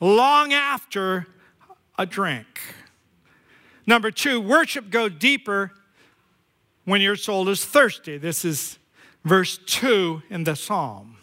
long 0.00 0.52
after 0.52 1.28
a 1.98 2.04
drink. 2.04 2.60
Number 3.86 4.10
two, 4.10 4.38
worship 4.38 4.90
goes 4.90 5.12
deeper 5.18 5.72
when 6.84 7.00
your 7.00 7.16
soul 7.16 7.48
is 7.48 7.64
thirsty. 7.64 8.18
This 8.18 8.44
is 8.44 8.78
verse 9.24 9.58
2 9.66 10.22
in 10.30 10.44
the 10.44 10.56
psalm, 10.56 11.18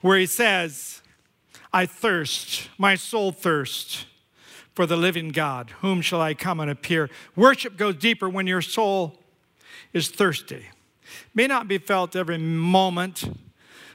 where 0.00 0.18
he 0.18 0.26
says, 0.26 1.02
I 1.72 1.86
thirst, 1.86 2.68
my 2.78 2.94
soul 2.94 3.32
thirsts 3.32 4.06
for 4.74 4.86
the 4.86 4.96
living 4.96 5.28
God. 5.28 5.70
Whom 5.80 6.00
shall 6.00 6.20
I 6.20 6.34
come 6.34 6.60
and 6.60 6.70
appear? 6.70 7.10
Worship 7.36 7.76
goes 7.76 7.96
deeper 7.96 8.28
when 8.28 8.46
your 8.46 8.62
soul 8.62 9.18
is 9.92 10.08
thirsty. 10.08 10.68
May 11.34 11.46
not 11.46 11.68
be 11.68 11.78
felt 11.78 12.16
every 12.16 12.38
moment, 12.38 13.36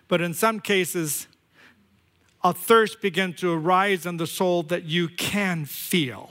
but 0.07 0.21
in 0.21 0.33
some 0.33 0.59
cases, 0.59 1.27
a 2.43 2.53
thirst 2.53 3.01
begins 3.01 3.39
to 3.41 3.51
arise 3.51 4.05
in 4.05 4.17
the 4.17 4.27
soul 4.27 4.63
that 4.63 4.85
you 4.85 5.09
can 5.09 5.65
feel. 5.65 6.29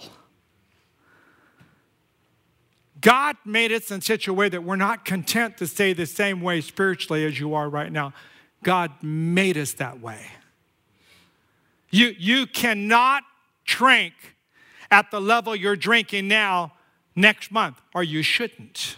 God 3.08 3.36
made 3.46 3.72
us 3.72 3.90
in 3.90 4.02
such 4.02 4.28
a 4.28 4.34
way 4.34 4.50
that 4.50 4.62
we're 4.62 4.76
not 4.76 5.06
content 5.06 5.56
to 5.56 5.66
stay 5.66 5.94
the 5.94 6.04
same 6.04 6.42
way 6.42 6.60
spiritually 6.60 7.24
as 7.24 7.40
you 7.40 7.54
are 7.54 7.66
right 7.66 7.90
now. 7.90 8.12
God 8.62 8.92
made 9.00 9.56
us 9.56 9.72
that 9.72 9.98
way. 9.98 10.26
You, 11.88 12.14
you 12.18 12.46
cannot 12.46 13.22
drink 13.64 14.12
at 14.90 15.10
the 15.10 15.22
level 15.22 15.56
you're 15.56 15.74
drinking 15.74 16.28
now 16.28 16.74
next 17.16 17.50
month, 17.50 17.80
or 17.94 18.02
you 18.02 18.20
shouldn't. 18.20 18.96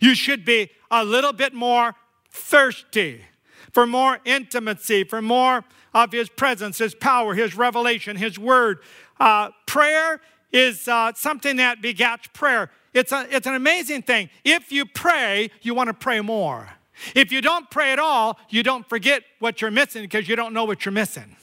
You 0.00 0.14
should 0.14 0.44
be 0.44 0.70
a 0.88 1.04
little 1.04 1.32
bit 1.32 1.52
more 1.52 1.96
thirsty 2.30 3.24
for 3.72 3.84
more 3.84 4.20
intimacy, 4.24 5.02
for 5.02 5.20
more 5.20 5.64
of 5.92 6.12
His 6.12 6.28
presence, 6.28 6.78
His 6.78 6.94
power, 6.94 7.34
His 7.34 7.56
revelation, 7.56 8.14
His 8.16 8.38
word. 8.38 8.78
Uh, 9.18 9.50
prayer 9.66 10.20
is 10.52 10.86
uh, 10.86 11.10
something 11.16 11.56
that 11.56 11.82
begats 11.82 12.32
prayer. 12.32 12.70
It's, 12.94 13.12
a, 13.12 13.26
it's 13.30 13.46
an 13.46 13.54
amazing 13.54 14.02
thing. 14.02 14.30
If 14.44 14.70
you 14.72 14.86
pray, 14.86 15.50
you 15.62 15.74
want 15.74 15.88
to 15.88 15.94
pray 15.94 16.20
more. 16.20 16.70
If 17.14 17.32
you 17.32 17.40
don't 17.40 17.68
pray 17.70 17.92
at 17.92 17.98
all, 17.98 18.38
you 18.48 18.62
don't 18.62 18.88
forget 18.88 19.24
what 19.40 19.60
you're 19.60 19.72
missing 19.72 20.02
because 20.02 20.28
you 20.28 20.36
don't 20.36 20.54
know 20.54 20.64
what 20.64 20.84
you're 20.84 20.92
missing. 20.92 21.36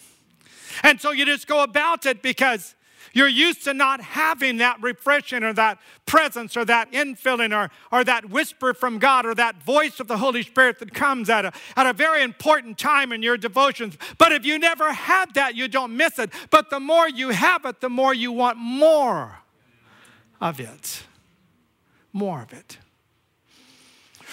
And 0.81 0.99
so 0.99 1.11
you 1.11 1.25
just 1.25 1.47
go 1.47 1.61
about 1.63 2.05
it 2.05 2.21
because 2.21 2.75
you're 3.13 3.27
used 3.27 3.65
to 3.65 3.73
not 3.73 3.99
having 3.99 4.57
that 4.57 4.81
refreshing 4.81 5.43
or 5.43 5.51
that 5.53 5.79
presence 6.05 6.55
or 6.55 6.63
that 6.65 6.91
infilling 6.93 7.55
or, 7.55 7.69
or 7.91 8.03
that 8.05 8.29
whisper 8.29 8.73
from 8.73 8.99
God 8.99 9.25
or 9.25 9.35
that 9.35 9.61
voice 9.61 9.99
of 9.99 10.07
the 10.07 10.17
Holy 10.17 10.43
Spirit 10.43 10.79
that 10.79 10.93
comes 10.93 11.29
at 11.29 11.43
a, 11.43 11.51
at 11.75 11.85
a 11.85 11.93
very 11.93 12.23
important 12.23 12.77
time 12.77 13.11
in 13.11 13.21
your 13.21 13.35
devotions. 13.35 13.97
But 14.17 14.31
if 14.31 14.45
you 14.45 14.57
never 14.57 14.93
had 14.93 15.33
that, 15.33 15.55
you 15.55 15.67
don't 15.67 15.97
miss 15.97 16.19
it. 16.19 16.31
But 16.49 16.69
the 16.69 16.79
more 16.79 17.09
you 17.09 17.29
have 17.29 17.65
it, 17.65 17.81
the 17.81 17.89
more 17.89 18.13
you 18.13 18.31
want 18.31 18.57
more 18.57 19.39
of 20.39 20.61
it. 20.61 21.03
More 22.13 22.41
of 22.41 22.53
it. 22.53 22.77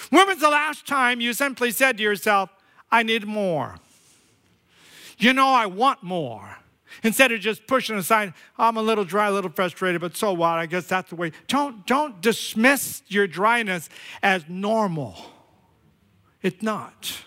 When 0.09 0.27
was 0.27 0.39
the 0.39 0.49
last 0.49 0.87
time 0.87 1.21
you 1.21 1.33
simply 1.33 1.71
said 1.71 1.97
to 1.97 2.03
yourself, 2.03 2.49
I 2.91 3.03
need 3.03 3.25
more? 3.25 3.75
You 5.17 5.33
know, 5.33 5.47
I 5.47 5.65
want 5.65 6.01
more. 6.01 6.57
Instead 7.03 7.31
of 7.31 7.39
just 7.39 7.67
pushing 7.67 7.97
aside, 7.97 8.33
I'm 8.57 8.77
a 8.77 8.81
little 8.81 9.05
dry, 9.05 9.27
a 9.27 9.31
little 9.31 9.51
frustrated, 9.51 10.01
but 10.01 10.17
so 10.17 10.33
what? 10.33 10.57
I 10.57 10.65
guess 10.65 10.87
that's 10.87 11.09
the 11.09 11.15
way. 11.15 11.31
Don't, 11.47 11.85
don't 11.85 12.21
dismiss 12.21 13.03
your 13.07 13.27
dryness 13.27 13.89
as 14.23 14.43
normal. 14.49 15.15
It's 16.41 16.63
not. 16.63 17.23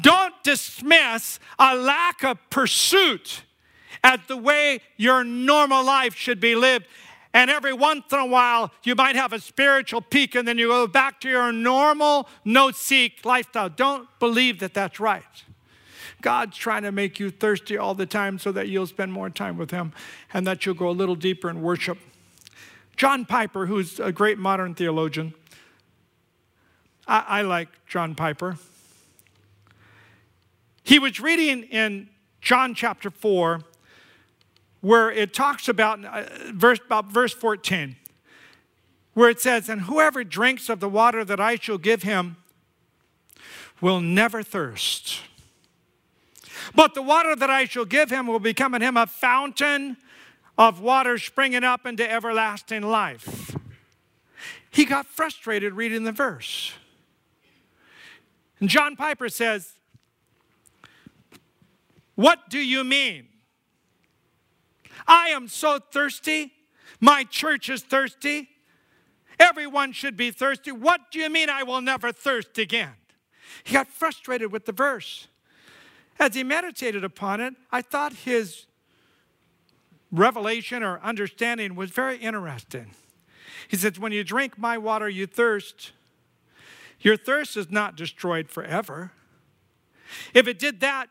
Don't 0.00 0.34
dismiss 0.42 1.38
a 1.58 1.76
lack 1.76 2.24
of 2.24 2.38
pursuit 2.50 3.42
as 4.02 4.20
the 4.26 4.36
way 4.36 4.80
your 4.96 5.24
normal 5.24 5.84
life 5.84 6.14
should 6.14 6.40
be 6.40 6.54
lived. 6.54 6.86
And 7.34 7.50
every 7.50 7.72
once 7.72 8.04
in 8.12 8.20
a 8.20 8.26
while, 8.26 8.70
you 8.84 8.94
might 8.94 9.16
have 9.16 9.32
a 9.32 9.40
spiritual 9.40 10.00
peak 10.00 10.36
and 10.36 10.46
then 10.46 10.56
you 10.56 10.68
go 10.68 10.86
back 10.86 11.20
to 11.22 11.28
your 11.28 11.50
normal, 11.50 12.28
no 12.44 12.70
seek 12.70 13.24
lifestyle. 13.24 13.68
Don't 13.68 14.08
believe 14.20 14.60
that 14.60 14.72
that's 14.72 15.00
right. 15.00 15.24
God's 16.22 16.56
trying 16.56 16.84
to 16.84 16.92
make 16.92 17.18
you 17.18 17.30
thirsty 17.30 17.76
all 17.76 17.94
the 17.94 18.06
time 18.06 18.38
so 18.38 18.52
that 18.52 18.68
you'll 18.68 18.86
spend 18.86 19.12
more 19.12 19.28
time 19.28 19.58
with 19.58 19.72
Him 19.72 19.92
and 20.32 20.46
that 20.46 20.64
you'll 20.64 20.76
go 20.76 20.88
a 20.88 20.92
little 20.92 21.16
deeper 21.16 21.50
in 21.50 21.60
worship. 21.60 21.98
John 22.96 23.24
Piper, 23.24 23.66
who's 23.66 23.98
a 23.98 24.12
great 24.12 24.38
modern 24.38 24.76
theologian, 24.76 25.34
I, 27.08 27.24
I 27.26 27.42
like 27.42 27.68
John 27.88 28.14
Piper. 28.14 28.58
He 30.84 31.00
was 31.00 31.18
reading 31.18 31.64
in 31.64 32.08
John 32.40 32.76
chapter 32.76 33.10
4 33.10 33.62
where 34.84 35.10
it 35.10 35.32
talks 35.32 35.66
about 35.66 36.04
uh, 36.04 36.24
verse, 36.52 36.78
about 36.84 37.10
verse 37.10 37.32
14, 37.32 37.96
where 39.14 39.30
it 39.30 39.40
says, 39.40 39.70
And 39.70 39.82
whoever 39.82 40.22
drinks 40.22 40.68
of 40.68 40.78
the 40.78 40.90
water 40.90 41.24
that 41.24 41.40
I 41.40 41.56
shall 41.56 41.78
give 41.78 42.02
him 42.02 42.36
will 43.80 44.02
never 44.02 44.42
thirst. 44.42 45.20
But 46.74 46.92
the 46.92 47.00
water 47.00 47.34
that 47.34 47.48
I 47.48 47.64
shall 47.64 47.86
give 47.86 48.10
him 48.10 48.26
will 48.26 48.38
become 48.38 48.74
in 48.74 48.82
him 48.82 48.98
a 48.98 49.06
fountain 49.06 49.96
of 50.58 50.80
water 50.80 51.16
springing 51.16 51.64
up 51.64 51.86
into 51.86 52.08
everlasting 52.08 52.82
life. 52.82 53.56
He 54.70 54.84
got 54.84 55.06
frustrated 55.06 55.72
reading 55.72 56.04
the 56.04 56.12
verse. 56.12 56.74
And 58.60 58.68
John 58.68 58.96
Piper 58.96 59.30
says, 59.30 59.78
What 62.16 62.50
do 62.50 62.58
you 62.58 62.84
mean? 62.84 63.28
I 65.06 65.28
am 65.28 65.48
so 65.48 65.78
thirsty. 65.78 66.52
My 67.00 67.24
church 67.24 67.68
is 67.68 67.82
thirsty. 67.82 68.48
Everyone 69.38 69.92
should 69.92 70.16
be 70.16 70.30
thirsty. 70.30 70.72
What 70.72 71.10
do 71.10 71.18
you 71.18 71.28
mean 71.28 71.50
I 71.50 71.62
will 71.62 71.80
never 71.80 72.12
thirst 72.12 72.58
again? 72.58 72.92
He 73.62 73.72
got 73.74 73.88
frustrated 73.88 74.52
with 74.52 74.64
the 74.64 74.72
verse. 74.72 75.28
As 76.18 76.34
he 76.34 76.44
meditated 76.44 77.04
upon 77.04 77.40
it, 77.40 77.54
I 77.72 77.82
thought 77.82 78.12
his 78.12 78.66
revelation 80.12 80.82
or 80.82 81.00
understanding 81.00 81.74
was 81.74 81.90
very 81.90 82.16
interesting. 82.18 82.92
He 83.68 83.76
says, 83.76 83.98
When 83.98 84.12
you 84.12 84.22
drink 84.24 84.56
my 84.56 84.78
water, 84.78 85.08
you 85.08 85.26
thirst. 85.26 85.92
Your 87.00 87.16
thirst 87.16 87.56
is 87.56 87.70
not 87.70 87.96
destroyed 87.96 88.48
forever. 88.48 89.12
If 90.32 90.46
it 90.46 90.58
did 90.58 90.80
that, 90.80 91.08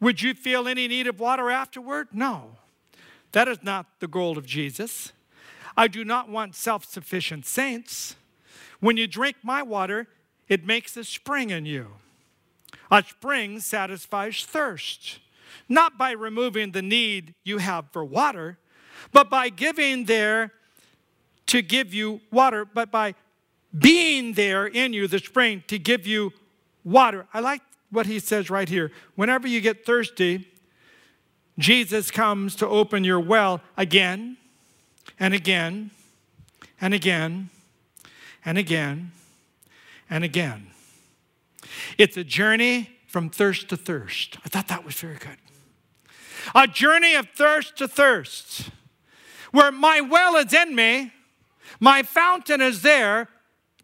would 0.00 0.20
you 0.20 0.34
feel 0.34 0.66
any 0.66 0.88
need 0.88 1.06
of 1.06 1.20
water 1.20 1.50
afterward? 1.50 2.08
No. 2.12 2.56
That 3.32 3.48
is 3.48 3.62
not 3.62 3.86
the 4.00 4.08
goal 4.08 4.38
of 4.38 4.46
Jesus. 4.46 5.12
I 5.76 5.88
do 5.88 6.04
not 6.04 6.28
want 6.28 6.54
self 6.54 6.84
sufficient 6.84 7.46
saints. 7.46 8.16
When 8.80 8.96
you 8.96 9.06
drink 9.06 9.36
my 9.42 9.62
water, 9.62 10.08
it 10.48 10.66
makes 10.66 10.96
a 10.96 11.04
spring 11.04 11.50
in 11.50 11.66
you. 11.66 11.88
A 12.90 13.02
spring 13.02 13.60
satisfies 13.60 14.44
thirst, 14.44 15.20
not 15.68 15.96
by 15.96 16.10
removing 16.10 16.72
the 16.72 16.82
need 16.82 17.34
you 17.42 17.58
have 17.58 17.86
for 17.90 18.04
water, 18.04 18.58
but 19.12 19.30
by 19.30 19.48
giving 19.48 20.04
there 20.04 20.52
to 21.46 21.62
give 21.62 21.94
you 21.94 22.20
water, 22.30 22.64
but 22.64 22.90
by 22.90 23.14
being 23.76 24.34
there 24.34 24.66
in 24.66 24.92
you, 24.92 25.08
the 25.08 25.18
spring, 25.18 25.64
to 25.68 25.78
give 25.78 26.06
you 26.06 26.32
water. 26.84 27.26
I 27.32 27.40
like 27.40 27.62
what 27.90 28.06
he 28.06 28.18
says 28.18 28.50
right 28.50 28.68
here. 28.68 28.90
Whenever 29.14 29.48
you 29.48 29.60
get 29.60 29.86
thirsty, 29.86 30.48
Jesus 31.58 32.10
comes 32.10 32.56
to 32.56 32.66
open 32.66 33.04
your 33.04 33.20
well 33.20 33.60
again 33.76 34.36
and 35.20 35.34
again 35.34 35.90
and 36.80 36.94
again 36.94 37.50
and 38.44 38.58
again 38.58 39.12
and 40.08 40.24
again. 40.24 40.68
It's 41.98 42.16
a 42.16 42.24
journey 42.24 42.90
from 43.06 43.28
thirst 43.28 43.68
to 43.68 43.76
thirst. 43.76 44.38
I 44.44 44.48
thought 44.48 44.68
that 44.68 44.84
was 44.84 44.94
very 44.94 45.16
good. 45.16 45.36
A 46.54 46.66
journey 46.66 47.14
of 47.14 47.28
thirst 47.28 47.76
to 47.76 47.86
thirst, 47.86 48.70
where 49.52 49.70
my 49.70 50.00
well 50.00 50.36
is 50.36 50.52
in 50.52 50.74
me, 50.74 51.12
my 51.78 52.02
fountain 52.02 52.60
is 52.60 52.82
there. 52.82 53.28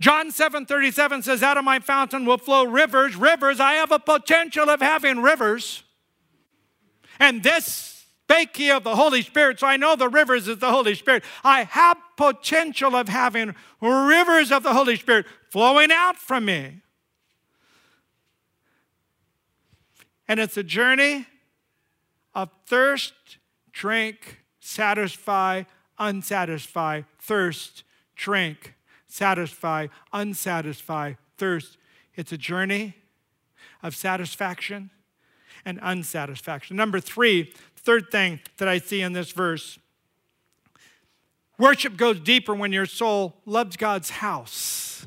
John 0.01 0.31
7 0.31 0.67
37 0.67 1.23
says, 1.23 1.43
Out 1.43 1.59
of 1.59 1.65
my 1.65 1.79
fountain 1.79 2.25
will 2.25 2.39
flow 2.39 2.65
rivers. 2.65 3.17
Rivers, 3.17 3.61
I 3.61 3.75
have 3.75 3.93
a 3.93 3.99
potential 3.99 4.71
of 4.71 4.81
having 4.81 5.21
rivers. 5.21 5.83
And 7.19 7.43
this 7.43 8.07
spake 8.29 8.61
of 8.71 8.85
the 8.85 8.95
Holy 8.95 9.23
Spirit, 9.23 9.61
so 9.61 9.67
I 9.67 9.77
know 9.77 9.97
the 9.97 10.09
rivers 10.09 10.49
is 10.49 10.59
the 10.59 10.71
Holy 10.71 10.95
Spirit. 10.95 11.25
I 11.43 11.65
have 11.65 11.97
potential 12.17 12.95
of 12.95 13.09
having 13.09 13.55
rivers 13.81 14.53
of 14.53 14.63
the 14.63 14.75
Holy 14.75 14.97
Spirit 14.97 15.27
flowing 15.51 15.91
out 15.91 16.17
from 16.17 16.45
me. 16.45 16.83
And 20.27 20.39
it's 20.39 20.59
a 20.59 20.63
journey 20.63 21.27
of 22.35 22.51
thirst, 22.67 23.15
drink, 23.73 24.41
satisfy, 24.61 25.63
unsatisfy, 25.99 27.03
thirst, 27.19 27.83
drink, 28.15 28.75
satisfy, 29.07 29.87
unsatisfy, 30.13 31.15
thirst. 31.39 31.79
It's 32.15 32.33
a 32.33 32.39
journey 32.39 32.95
of 33.83 33.97
satisfaction 33.97 34.91
and 35.65 35.79
unsatisfaction. 35.81 36.77
Number 36.77 37.01
three, 37.01 37.53
third 37.77 38.11
thing 38.11 38.41
that 38.59 38.69
I 38.69 38.79
see 38.79 39.01
in 39.01 39.13
this 39.13 39.33
verse 39.33 39.79
worship 41.59 41.97
goes 41.97 42.21
deeper 42.21 42.55
when 42.55 42.73
your 42.73 42.87
soul 42.87 43.37
loves 43.45 43.77
God's 43.77 44.11
house. 44.11 45.07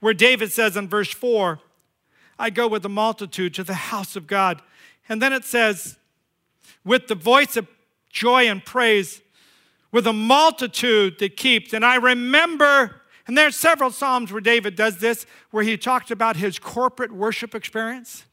Where 0.00 0.14
David 0.14 0.52
says 0.52 0.76
in 0.76 0.88
verse 0.88 1.12
4, 1.12 1.60
I 2.38 2.50
go 2.50 2.66
with 2.68 2.82
the 2.82 2.88
multitude 2.88 3.54
to 3.54 3.64
the 3.64 3.74
house 3.74 4.16
of 4.16 4.26
God. 4.26 4.62
And 5.08 5.20
then 5.20 5.32
it 5.32 5.44
says, 5.44 5.98
with 6.84 7.08
the 7.08 7.14
voice 7.14 7.56
of 7.56 7.66
joy 8.08 8.48
and 8.48 8.64
praise, 8.64 9.20
with 9.92 10.06
a 10.06 10.12
multitude 10.12 11.18
that 11.18 11.36
keeps. 11.36 11.72
And 11.72 11.84
I 11.84 11.96
remember, 11.96 13.02
and 13.26 13.36
there's 13.36 13.56
several 13.56 13.90
Psalms 13.90 14.32
where 14.32 14.40
David 14.40 14.76
does 14.76 14.98
this, 14.98 15.26
where 15.50 15.64
he 15.64 15.76
talks 15.76 16.10
about 16.10 16.36
his 16.36 16.58
corporate 16.58 17.12
worship 17.12 17.54
experience. 17.54 18.24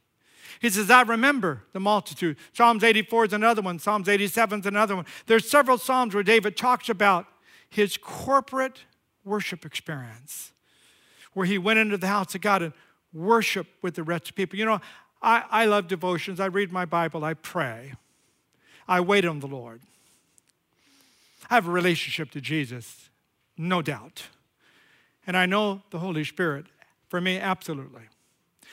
He 0.59 0.69
says, 0.69 0.89
I 0.89 1.01
remember 1.01 1.63
the 1.73 1.79
multitude. 1.79 2.37
Psalms 2.53 2.83
84 2.83 3.25
is 3.25 3.33
another 3.33 3.61
one. 3.61 3.79
Psalms 3.79 4.09
87 4.09 4.61
is 4.61 4.65
another 4.65 4.95
one. 4.95 5.05
There's 5.25 5.49
several 5.49 5.77
Psalms 5.77 6.13
where 6.13 6.23
David 6.23 6.57
talks 6.57 6.89
about 6.89 7.27
his 7.69 7.97
corporate 7.97 8.83
worship 9.23 9.65
experience, 9.65 10.51
where 11.33 11.45
he 11.45 11.57
went 11.57 11.79
into 11.79 11.97
the 11.97 12.07
house 12.07 12.33
of 12.33 12.41
God 12.41 12.61
and 12.61 12.73
worship 13.13 13.67
with 13.81 13.95
the 13.95 14.03
rest 14.03 14.29
of 14.29 14.35
people. 14.35 14.57
You 14.57 14.65
know, 14.65 14.81
I, 15.21 15.43
I 15.49 15.65
love 15.65 15.87
devotions. 15.87 16.39
I 16.39 16.45
read 16.47 16.71
my 16.71 16.85
Bible. 16.85 17.23
I 17.23 17.33
pray. 17.33 17.93
I 18.87 19.01
wait 19.01 19.25
on 19.25 19.39
the 19.39 19.47
Lord. 19.47 19.81
I 21.49 21.55
have 21.55 21.67
a 21.67 21.71
relationship 21.71 22.31
to 22.31 22.41
Jesus, 22.41 23.09
no 23.57 23.81
doubt. 23.81 24.23
And 25.25 25.35
I 25.35 25.45
know 25.45 25.83
the 25.89 25.99
Holy 25.99 26.23
Spirit, 26.23 26.65
for 27.09 27.19
me, 27.19 27.37
absolutely. 27.37 28.03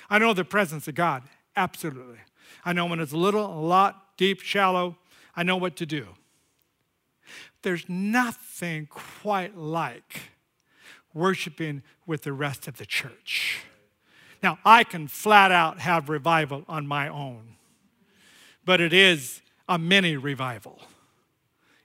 I 0.08 0.18
know 0.18 0.34
the 0.34 0.44
presence 0.44 0.86
of 0.86 0.94
God, 0.94 1.22
absolutely. 1.56 2.18
I 2.64 2.72
know 2.72 2.86
when 2.86 3.00
it's 3.00 3.12
little, 3.12 3.46
a 3.46 3.60
lot, 3.60 4.16
deep, 4.16 4.40
shallow, 4.40 4.96
I 5.36 5.42
know 5.42 5.56
what 5.56 5.76
to 5.76 5.86
do. 5.86 6.08
There's 7.62 7.88
nothing 7.88 8.86
quite 8.86 9.56
like 9.56 10.30
worshiping 11.12 11.82
with 12.06 12.22
the 12.22 12.32
rest 12.32 12.68
of 12.68 12.76
the 12.76 12.86
church. 12.86 13.60
Now, 14.42 14.58
I 14.64 14.84
can 14.84 15.08
flat 15.08 15.50
out 15.50 15.80
have 15.80 16.08
revival 16.08 16.64
on 16.68 16.86
my 16.86 17.08
own, 17.08 17.56
but 18.64 18.80
it 18.80 18.92
is 18.92 19.40
a 19.68 19.78
mini 19.78 20.16
revival. 20.16 20.82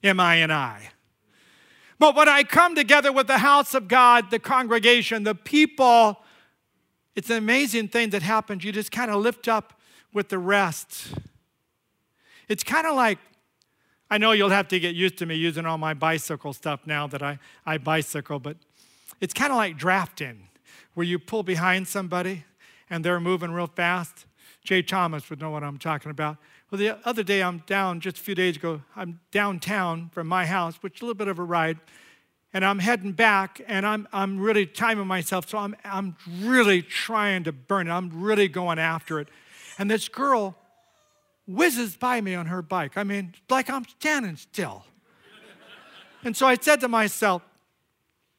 M 0.04 0.20
I 0.20 0.40
N 0.40 0.52
I. 0.52 0.90
But 1.98 2.16
when 2.16 2.30
I 2.30 2.44
come 2.44 2.76
together 2.76 3.12
with 3.12 3.28
the 3.28 3.40
house 3.40 3.74
of 3.74 3.88
God, 3.88 4.32
the 4.32 4.40
congregation, 4.40 5.24
the 5.24 5.36
people, 5.36 6.20
it's 7.20 7.30
an 7.30 7.36
amazing 7.36 7.90
thing 7.90 8.12
that 8.12 8.22
happens. 8.22 8.64
You 8.64 8.72
just 8.72 8.94
kind 8.94 9.12
of 9.12 9.20
lift 9.22 9.50
up 9.50 9.74
with 10.14 10.30
the 10.30 10.40
rest. 10.40 11.08
It's 12.48 12.64
kind 12.64 12.88
of 12.88 12.96
like, 12.96 13.18
I 14.10 14.18
know 14.18 14.32
you'll 14.32 14.52
have 14.52 14.70
to 14.70 14.80
get 14.80 14.96
used 14.96 15.18
to 15.18 15.26
me 15.26 15.36
using 15.36 15.66
all 15.66 15.78
my 15.78 15.94
bicycle 15.94 16.54
stuff 16.54 16.88
now 16.88 17.08
that 17.08 17.22
I, 17.22 17.38
I 17.66 17.78
bicycle, 17.78 18.40
but 18.40 18.56
it's 19.20 19.34
kind 19.34 19.52
of 19.52 19.58
like 19.58 19.78
drafting, 19.78 20.48
where 20.94 21.06
you 21.06 21.20
pull 21.20 21.44
behind 21.44 21.90
somebody 21.90 22.46
and 22.90 23.04
they're 23.04 23.20
moving 23.20 23.52
real 23.52 23.68
fast. 23.68 24.26
Jay 24.64 24.82
Thomas 24.82 25.30
would 25.30 25.42
know 25.42 25.50
what 25.50 25.62
I'm 25.62 25.78
talking 25.78 26.12
about. 26.12 26.38
Well, 26.72 26.80
the 26.80 27.06
other 27.06 27.22
day 27.22 27.44
I'm 27.44 27.64
down, 27.68 28.00
just 28.00 28.18
a 28.18 28.22
few 28.22 28.34
days 28.34 28.56
ago, 28.56 28.82
I'm 28.96 29.20
downtown 29.32 30.10
from 30.14 30.26
my 30.26 30.46
house, 30.46 30.78
which 30.80 30.96
is 30.96 31.02
a 31.02 31.04
little 31.04 31.16
bit 31.16 31.28
of 31.28 31.38
a 31.38 31.44
ride, 31.44 31.80
and 32.54 32.66
I'm 32.66 32.80
heading 32.80 33.12
back, 33.12 33.62
and 33.68 33.86
I'm, 33.86 34.08
I'm 34.12 34.40
really 34.40 34.66
timing 34.66 35.08
myself, 35.08 35.50
so 35.50 35.60
I'm, 35.60 35.76
I'm 35.84 36.16
really 36.42 36.82
trying 36.82 37.44
to 37.44 37.52
burn 37.52 37.88
it. 37.88 37.92
I'm 37.92 38.22
really 38.22 38.48
going 38.48 38.80
after 38.80 39.20
it. 39.20 39.28
And 39.78 39.90
this 39.90 40.10
girl 40.10 40.56
whizzes 41.48 41.96
by 41.96 42.22
me 42.22 42.36
on 42.36 42.48
her 42.48 42.62
bike. 42.62 42.98
I 42.98 43.04
mean, 43.04 43.34
like 43.50 43.70
I'm 43.70 43.86
standing 43.86 44.36
still. 44.36 44.86
and 46.24 46.36
so 46.36 46.48
I 46.48 46.56
said 46.56 46.80
to 46.82 46.88
myself, 46.88 47.44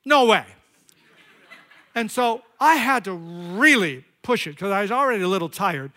no 0.05 0.27
way. 0.27 0.45
And 1.95 2.11
so 2.11 2.43
I 2.59 2.77
had 2.77 3.05
to 3.05 3.13
really 3.13 4.05
push 4.23 4.47
it 4.47 4.51
because 4.51 4.71
I 4.71 4.83
was 4.83 4.91
already 4.91 5.23
a 5.23 5.29
little 5.29 5.49
tired. 5.49 5.93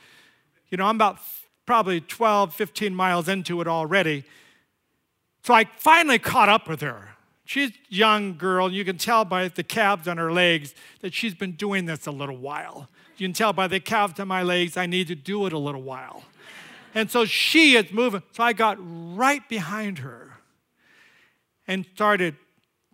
You 0.70 0.78
know, 0.78 0.86
I'm 0.86 0.96
about 0.96 1.20
probably 1.66 2.02
12, 2.02 2.54
15 2.54 2.96
miles 2.96 3.28
into 3.28 3.62
it 3.62 3.68
already. 3.68 4.24
So 5.44 5.54
I 5.54 5.66
finally 5.78 6.20
caught 6.20 6.50
up 6.50 6.68
with 6.68 6.82
her. 6.82 7.13
She's 7.54 7.70
a 7.70 7.74
young 7.90 8.36
girl. 8.36 8.66
and 8.66 8.74
You 8.74 8.84
can 8.84 8.98
tell 8.98 9.26
by 9.26 9.48
the 9.48 9.62
calves 9.62 10.08
on 10.08 10.18
her 10.18 10.32
legs 10.32 10.74
that 11.02 11.14
she's 11.14 11.36
been 11.36 11.52
doing 11.52 11.86
this 11.86 12.08
a 12.08 12.12
little 12.12 12.38
while. 12.38 12.90
You 13.16 13.28
can 13.28 13.34
tell 13.36 13.54
by 13.54 13.68
the 13.68 13.80
calves 13.80 14.20
on 14.20 14.28
my 14.28 14.42
legs, 14.42 14.76
I 14.76 14.88
need 14.88 15.08
to 15.10 15.16
do 15.16 15.46
it 15.46 15.54
a 15.54 15.60
little 15.60 15.84
while. 15.84 16.24
And 16.96 17.12
so 17.12 17.26
she 17.26 17.76
is 17.76 17.92
moving. 17.92 18.24
So 18.32 18.42
I 18.42 18.54
got 18.54 18.80
right 18.82 19.48
behind 19.48 20.00
her 20.00 20.40
and 21.68 21.86
started 21.94 22.38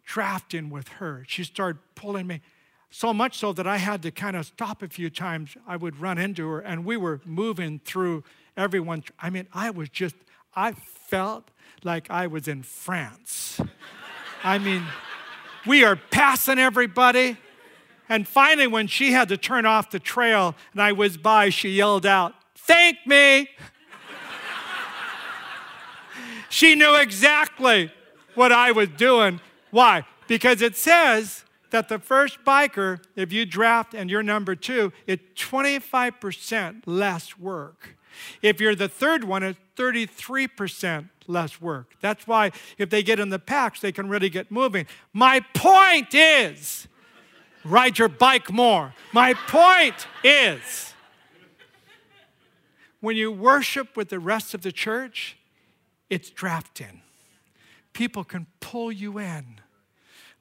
drafting 0.03 0.69
with 0.69 0.89
her. 0.89 1.23
She 1.25 1.45
started 1.45 1.79
pulling 1.95 2.27
me. 2.27 2.41
So 2.89 3.13
much 3.13 3.37
so 3.37 3.53
that 3.53 3.65
I 3.65 3.77
had 3.77 4.01
to 4.01 4.11
kind 4.11 4.35
of 4.35 4.45
stop 4.45 4.83
a 4.83 4.89
few 4.89 5.09
times. 5.09 5.55
I 5.67 5.77
would 5.77 6.01
run 6.01 6.17
into 6.17 6.49
her, 6.49 6.59
and 6.59 6.83
we 6.83 6.97
were 6.97 7.21
moving 7.23 7.79
through 7.85 8.25
everyone. 8.57 9.05
I 9.21 9.29
mean, 9.29 9.47
I 9.53 9.69
was 9.69 9.87
just, 9.87 10.15
I 10.53 10.73
felt 10.73 11.49
like 11.85 12.11
I 12.11 12.27
was 12.27 12.49
in 12.49 12.63
France. 12.63 13.61
I 14.43 14.57
mean, 14.57 14.85
we 15.67 15.83
are 15.83 15.95
passing 15.95 16.59
everybody. 16.59 17.37
And 18.07 18.27
finally, 18.27 18.67
when 18.67 18.87
she 18.87 19.11
had 19.11 19.29
to 19.29 19.37
turn 19.37 19.65
off 19.65 19.91
the 19.91 19.99
trail 19.99 20.55
and 20.71 20.81
I 20.81 20.93
was 20.93 21.17
by, 21.17 21.49
she 21.49 21.69
yelled 21.69 22.05
out, 22.05 22.33
Thank 22.55 22.97
me. 23.05 23.49
she 26.49 26.75
knew 26.75 26.95
exactly 26.95 27.91
what 28.35 28.51
I 28.51 28.71
was 28.71 28.89
doing. 28.89 29.41
Why? 29.71 30.05
Because 30.27 30.61
it 30.61 30.75
says 30.75 31.43
that 31.71 31.89
the 31.89 31.99
first 31.99 32.43
biker, 32.45 33.03
if 33.15 33.31
you 33.31 33.45
draft 33.45 33.93
and 33.93 34.09
you're 34.09 34.23
number 34.23 34.55
two, 34.55 34.91
it's 35.07 35.23
25% 35.41 36.83
less 36.85 37.37
work. 37.37 37.95
If 38.41 38.59
you're 38.59 38.75
the 38.75 38.89
third 38.89 39.23
one, 39.23 39.43
it's 39.43 39.59
33% 39.77 41.09
less 41.27 41.61
work. 41.61 41.93
That's 42.01 42.27
why 42.27 42.51
if 42.77 42.89
they 42.89 43.03
get 43.03 43.19
in 43.19 43.29
the 43.29 43.39
packs, 43.39 43.79
they 43.79 43.91
can 43.91 44.09
really 44.09 44.29
get 44.29 44.51
moving. 44.51 44.87
My 45.13 45.41
point 45.53 46.13
is 46.13 46.87
ride 47.63 47.99
your 47.99 48.09
bike 48.09 48.51
more. 48.51 48.93
My 49.13 49.33
point 49.33 50.07
is 50.23 50.93
when 52.99 53.15
you 53.15 53.31
worship 53.31 53.95
with 53.95 54.09
the 54.09 54.19
rest 54.19 54.53
of 54.53 54.61
the 54.61 54.71
church, 54.71 55.37
it's 56.09 56.29
drafting. 56.29 57.01
People 57.93 58.23
can 58.23 58.47
pull 58.59 58.91
you 58.91 59.19
in 59.19 59.59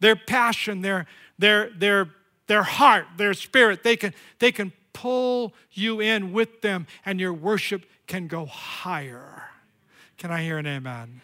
their 0.01 0.17
passion, 0.17 0.83
their, 0.83 1.07
their, 1.39 1.71
their, 1.71 2.11
their 2.47 2.63
heart, 2.63 3.07
their 3.17 3.35
spirit. 3.35 3.83
They 3.83 3.97
can, 3.97 4.15
they 4.39 4.53
can 4.53 4.73
pull 4.93 5.55
you 5.73 6.01
in 6.01 6.33
with 6.33 6.61
them, 6.61 6.87
and 7.05 7.21
your 7.21 7.33
worship 7.33 7.85
can 8.07 8.27
go 8.27 8.47
higher. 8.47 9.45
Can 10.17 10.31
I 10.31 10.43
hear 10.43 10.59
an 10.59 10.67
amen? 10.67 11.21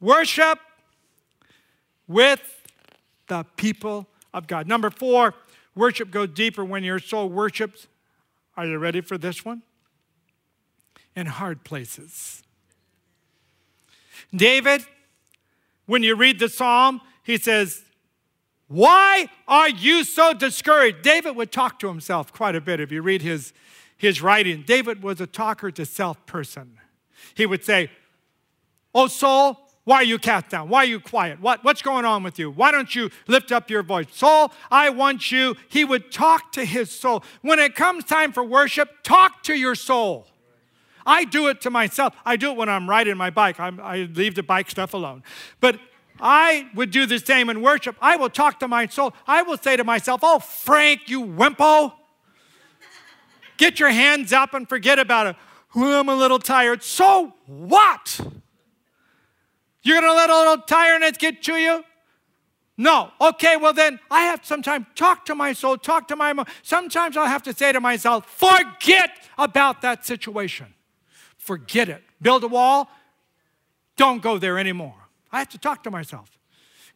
Worship 0.00 0.58
with 2.06 2.40
the 3.26 3.44
people 3.56 4.06
of 4.32 4.46
God. 4.46 4.68
Number 4.68 4.90
four, 4.90 5.34
worship 5.74 6.10
goes 6.10 6.28
deeper 6.28 6.64
when 6.64 6.84
your 6.84 6.98
soul 6.98 7.28
worships. 7.28 7.88
Are 8.56 8.66
you 8.66 8.78
ready 8.78 9.00
for 9.00 9.18
this 9.18 9.44
one? 9.44 9.62
In 11.16 11.26
hard 11.26 11.64
places. 11.64 12.42
David 14.34 14.84
when 15.86 16.02
you 16.02 16.14
read 16.14 16.38
the 16.38 16.48
psalm, 16.48 17.00
he 17.22 17.38
says, 17.38 17.82
Why 18.68 19.28
are 19.48 19.68
you 19.68 20.04
so 20.04 20.32
discouraged? 20.34 21.02
David 21.02 21.36
would 21.36 21.50
talk 21.50 21.78
to 21.80 21.88
himself 21.88 22.32
quite 22.32 22.54
a 22.54 22.60
bit 22.60 22.80
if 22.80 22.92
you 22.92 23.02
read 23.02 23.22
his, 23.22 23.52
his 23.96 24.20
writing. 24.20 24.64
David 24.66 25.02
was 25.02 25.20
a 25.20 25.26
talker 25.26 25.70
to 25.70 25.86
self 25.86 26.24
person. 26.26 26.78
He 27.34 27.46
would 27.46 27.64
say, 27.64 27.90
Oh, 28.94 29.06
soul, 29.06 29.58
why 29.84 29.96
are 29.96 30.04
you 30.04 30.18
cast 30.18 30.48
down? 30.48 30.68
Why 30.68 30.78
are 30.80 30.86
you 30.86 30.98
quiet? 30.98 31.40
What, 31.40 31.62
what's 31.62 31.80
going 31.80 32.04
on 32.04 32.24
with 32.24 32.40
you? 32.40 32.50
Why 32.50 32.72
don't 32.72 32.92
you 32.92 33.08
lift 33.28 33.52
up 33.52 33.70
your 33.70 33.84
voice? 33.84 34.06
Soul, 34.10 34.50
I 34.68 34.90
want 34.90 35.30
you. 35.30 35.54
He 35.68 35.84
would 35.84 36.10
talk 36.10 36.50
to 36.52 36.64
his 36.64 36.90
soul. 36.90 37.22
When 37.42 37.60
it 37.60 37.76
comes 37.76 38.02
time 38.02 38.32
for 38.32 38.42
worship, 38.42 38.90
talk 39.04 39.44
to 39.44 39.54
your 39.54 39.76
soul. 39.76 40.26
I 41.06 41.24
do 41.24 41.46
it 41.46 41.60
to 41.62 41.70
myself. 41.70 42.14
I 42.24 42.36
do 42.36 42.50
it 42.50 42.56
when 42.56 42.68
I'm 42.68 42.90
riding 42.90 43.16
my 43.16 43.30
bike. 43.30 43.60
I'm, 43.60 43.80
i 43.80 44.08
leave 44.12 44.34
the 44.34 44.42
bike 44.42 44.68
stuff 44.68 44.92
alone. 44.92 45.22
But 45.60 45.78
I 46.20 46.68
would 46.74 46.90
do 46.90 47.06
the 47.06 47.18
same 47.18 47.48
in 47.48 47.62
worship. 47.62 47.96
I 48.00 48.16
will 48.16 48.30
talk 48.30 48.58
to 48.60 48.68
my 48.68 48.86
soul. 48.86 49.14
I 49.26 49.42
will 49.42 49.56
say 49.56 49.76
to 49.76 49.84
myself, 49.84 50.20
Oh, 50.22 50.40
Frank, 50.40 51.02
you 51.06 51.22
wimpo, 51.22 51.92
get 53.56 53.78
your 53.78 53.90
hands 53.90 54.32
up 54.32 54.52
and 54.52 54.68
forget 54.68 54.98
about 54.98 55.28
it. 55.28 55.36
I'm 55.74 56.08
a 56.08 56.16
little 56.16 56.38
tired. 56.38 56.82
So 56.82 57.34
what? 57.46 58.18
You're 59.82 60.00
going 60.00 60.10
to 60.10 60.16
let 60.16 60.30
a 60.30 60.36
little 60.36 60.58
tiredness 60.58 61.18
get 61.18 61.42
to 61.44 61.54
you? 61.54 61.84
No. 62.78 63.10
Okay, 63.20 63.56
well 63.56 63.72
then 63.72 64.00
I 64.10 64.22
have 64.22 64.40
sometimes 64.44 64.86
talk 64.94 65.24
to 65.26 65.34
my 65.34 65.52
soul, 65.52 65.78
talk 65.78 66.08
to 66.08 66.16
my 66.16 66.34
sometimes 66.62 67.16
I'll 67.16 67.26
have 67.26 67.42
to 67.44 67.54
say 67.54 67.72
to 67.72 67.80
myself, 67.80 68.28
forget 68.28 69.10
about 69.38 69.82
that 69.82 70.04
situation 70.04 70.74
forget 71.46 71.88
it. 71.88 72.02
Build 72.20 72.44
a 72.44 72.48
wall, 72.48 72.90
don't 73.96 74.20
go 74.20 74.36
there 74.38 74.58
anymore. 74.58 74.94
I 75.32 75.38
have 75.38 75.48
to 75.50 75.58
talk 75.58 75.84
to 75.84 75.90
myself 75.90 76.30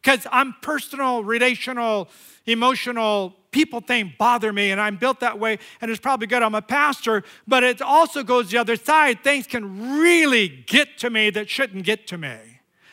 because 0.01 0.27
I'm 0.31 0.55
personal, 0.61 1.23
relational, 1.23 2.09
emotional. 2.45 3.35
People 3.51 3.81
thing 3.81 4.13
bother 4.17 4.53
me, 4.53 4.71
and 4.71 4.79
I'm 4.79 4.95
built 4.95 5.19
that 5.19 5.37
way, 5.37 5.59
and 5.81 5.91
it's 5.91 5.99
probably 5.99 6.25
good. 6.25 6.41
I'm 6.41 6.55
a 6.55 6.61
pastor, 6.61 7.23
but 7.45 7.63
it 7.63 7.81
also 7.81 8.23
goes 8.23 8.49
the 8.49 8.57
other 8.57 8.77
side. 8.77 9.23
Things 9.23 9.45
can 9.45 9.99
really 9.99 10.63
get 10.67 10.97
to 10.99 11.09
me 11.09 11.29
that 11.31 11.49
shouldn't 11.49 11.83
get 11.83 12.07
to 12.07 12.17
me. 12.17 12.37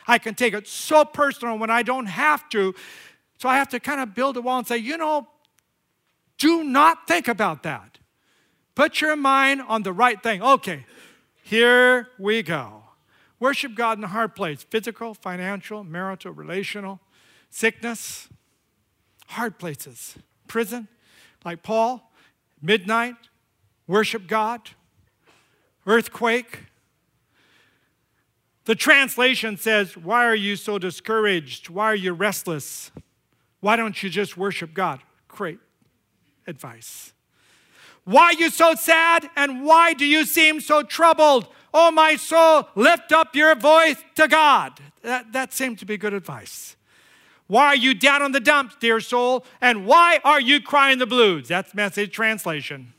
I 0.08 0.18
can 0.18 0.34
take 0.34 0.54
it 0.54 0.66
so 0.66 1.04
personal 1.04 1.58
when 1.58 1.70
I 1.70 1.84
don't 1.84 2.06
have 2.06 2.48
to. 2.48 2.74
So 3.38 3.48
I 3.48 3.56
have 3.56 3.68
to 3.68 3.78
kind 3.78 4.00
of 4.00 4.14
build 4.14 4.36
a 4.36 4.40
wall 4.42 4.58
and 4.58 4.66
say, 4.66 4.78
you 4.78 4.96
know, 4.96 5.28
do 6.38 6.64
not 6.64 7.06
think 7.06 7.28
about 7.28 7.62
that. 7.62 7.98
Put 8.74 9.00
your 9.00 9.16
mind 9.16 9.62
on 9.66 9.82
the 9.82 9.92
right 9.92 10.20
thing. 10.22 10.42
Okay, 10.42 10.86
here 11.48 12.08
we 12.18 12.42
go. 12.42 12.82
Worship 13.40 13.74
God 13.74 13.96
in 13.96 14.02
the 14.02 14.08
hard 14.08 14.36
place 14.36 14.64
physical, 14.64 15.14
financial, 15.14 15.82
marital, 15.82 16.32
relational, 16.32 17.00
sickness, 17.48 18.28
hard 19.28 19.58
places, 19.58 20.16
prison, 20.46 20.88
like 21.46 21.62
Paul, 21.62 22.12
midnight, 22.60 23.14
worship 23.86 24.26
God, 24.26 24.60
earthquake. 25.86 26.66
The 28.66 28.74
translation 28.74 29.56
says, 29.56 29.96
Why 29.96 30.26
are 30.26 30.34
you 30.34 30.54
so 30.54 30.78
discouraged? 30.78 31.70
Why 31.70 31.86
are 31.86 31.96
you 31.96 32.12
restless? 32.12 32.90
Why 33.60 33.76
don't 33.76 34.02
you 34.02 34.10
just 34.10 34.36
worship 34.36 34.74
God? 34.74 35.00
Great 35.28 35.60
advice. 36.46 37.14
Why 38.08 38.22
are 38.22 38.32
you 38.32 38.48
so 38.48 38.74
sad 38.74 39.28
and 39.36 39.66
why 39.66 39.92
do 39.92 40.06
you 40.06 40.24
seem 40.24 40.62
so 40.62 40.82
troubled? 40.82 41.46
Oh, 41.74 41.90
my 41.90 42.16
soul, 42.16 42.66
lift 42.74 43.12
up 43.12 43.36
your 43.36 43.54
voice 43.54 43.96
to 44.14 44.26
God. 44.26 44.80
That, 45.02 45.30
that 45.34 45.52
seemed 45.52 45.78
to 45.80 45.84
be 45.84 45.98
good 45.98 46.14
advice. 46.14 46.74
Why 47.48 47.66
are 47.66 47.76
you 47.76 47.92
down 47.92 48.22
on 48.22 48.32
the 48.32 48.40
dumps, 48.40 48.76
dear 48.80 49.00
soul? 49.00 49.44
And 49.60 49.84
why 49.84 50.20
are 50.24 50.40
you 50.40 50.58
crying 50.58 50.96
the 50.96 51.06
blues? 51.06 51.48
That's 51.48 51.74
message 51.74 52.10
translation. 52.10 52.94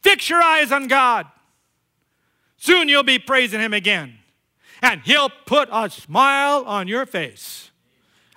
Fix 0.00 0.28
your 0.28 0.42
eyes 0.42 0.72
on 0.72 0.88
God. 0.88 1.28
Soon 2.56 2.88
you'll 2.88 3.04
be 3.04 3.20
praising 3.20 3.60
Him 3.60 3.74
again, 3.74 4.18
and 4.82 5.02
He'll 5.02 5.30
put 5.46 5.68
a 5.70 5.88
smile 5.88 6.64
on 6.64 6.88
your 6.88 7.06
face. 7.06 7.70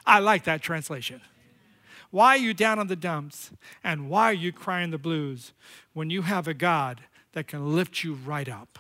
I 0.06 0.20
like 0.20 0.44
that 0.44 0.62
translation. 0.62 1.20
Why 2.16 2.36
are 2.36 2.38
you 2.38 2.54
down 2.54 2.80
on 2.80 2.88
the 2.88 2.96
dumps? 2.96 3.52
And 3.84 4.10
why 4.10 4.30
are 4.30 4.34
you 4.34 4.54
crying 4.54 4.92
the 4.92 4.98
blues 4.98 5.52
when 5.92 6.10
you 6.10 6.22
have 6.22 6.48
a 6.48 6.54
God 6.54 7.02
that 7.34 7.46
can 7.46 7.76
lift 7.76 8.06
you 8.06 8.14
right 8.14 8.48
up? 8.48 8.80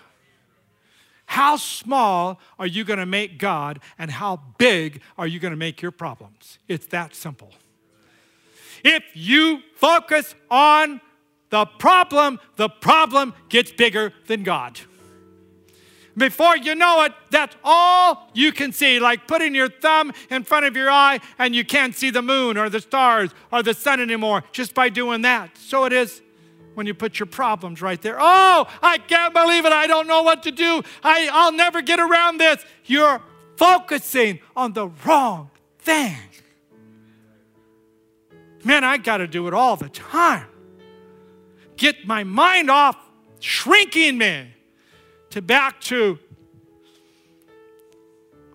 How 1.26 1.58
small 1.58 2.40
are 2.58 2.66
you 2.66 2.86
going 2.86 3.00
to 3.00 3.06
make 3.06 3.38
God, 3.38 3.82
and 4.00 4.10
how 4.10 4.40
big 4.58 5.02
are 5.18 5.28
you 5.28 5.42
going 5.42 5.52
to 5.52 5.58
make 5.58 5.82
your 5.82 5.92
problems? 5.92 6.60
It's 6.70 6.86
that 6.86 7.14
simple. 7.14 7.52
If 8.86 9.04
you 9.14 9.60
focus 9.76 10.34
on 10.50 11.02
the 11.50 11.66
problem, 11.66 12.40
the 12.56 12.70
problem 12.70 13.34
gets 13.50 13.70
bigger 13.70 14.14
than 14.28 14.44
God. 14.44 14.80
Before 16.18 16.56
you 16.56 16.76
know 16.76 17.04
it, 17.04 17.14
that's 17.30 17.56
all 17.64 18.30
you 18.34 18.54
can 18.54 18.72
see, 18.72 19.00
like 19.00 19.28
putting 19.28 19.54
your 19.54 19.68
thumb 19.68 20.14
in 20.30 20.44
front 20.44 20.66
of 20.66 20.76
your 20.76 20.90
eye 20.90 21.20
and 21.38 21.54
you 21.54 21.66
can't 21.66 21.94
see 21.94 22.10
the 22.10 22.22
moon 22.22 22.58
or 22.58 22.70
the 22.70 22.80
stars 22.80 23.32
or 23.52 23.62
the 23.62 23.74
sun 23.74 24.00
anymore 24.00 24.44
just 24.54 24.74
by 24.74 24.88
doing 24.88 25.24
that. 25.24 25.58
So 25.58 25.84
it 25.84 25.92
is 25.92 26.22
when 26.74 26.88
you 26.88 26.94
put 26.94 27.20
your 27.20 27.26
problems 27.26 27.82
right 27.82 28.02
there. 28.02 28.18
Oh, 28.18 28.68
I 28.82 28.98
can't 28.98 29.34
believe 29.34 29.66
it. 29.66 29.74
I 29.74 29.88
don't 29.88 30.08
know 30.08 30.24
what 30.24 30.44
to 30.44 30.52
do. 30.52 30.84
I, 31.04 31.30
I'll 31.32 31.52
never 31.52 31.82
get 31.82 32.00
around 32.00 32.38
this. 32.38 32.64
You're 32.86 33.22
focusing 33.58 34.40
on 34.56 34.74
the 34.74 34.88
wrong 35.06 35.50
thing. 35.80 36.18
Man, 38.64 38.84
I 38.84 38.98
got 38.98 39.18
to 39.18 39.28
do 39.28 39.48
it 39.48 39.54
all 39.54 39.76
the 39.76 39.90
time. 39.90 40.48
Get 41.78 42.08
my 42.08 42.24
mind 42.24 42.70
off 42.72 42.98
shrinking 43.40 44.18
me 44.18 44.55
to 45.36 45.42
back 45.42 45.82
to, 45.82 46.18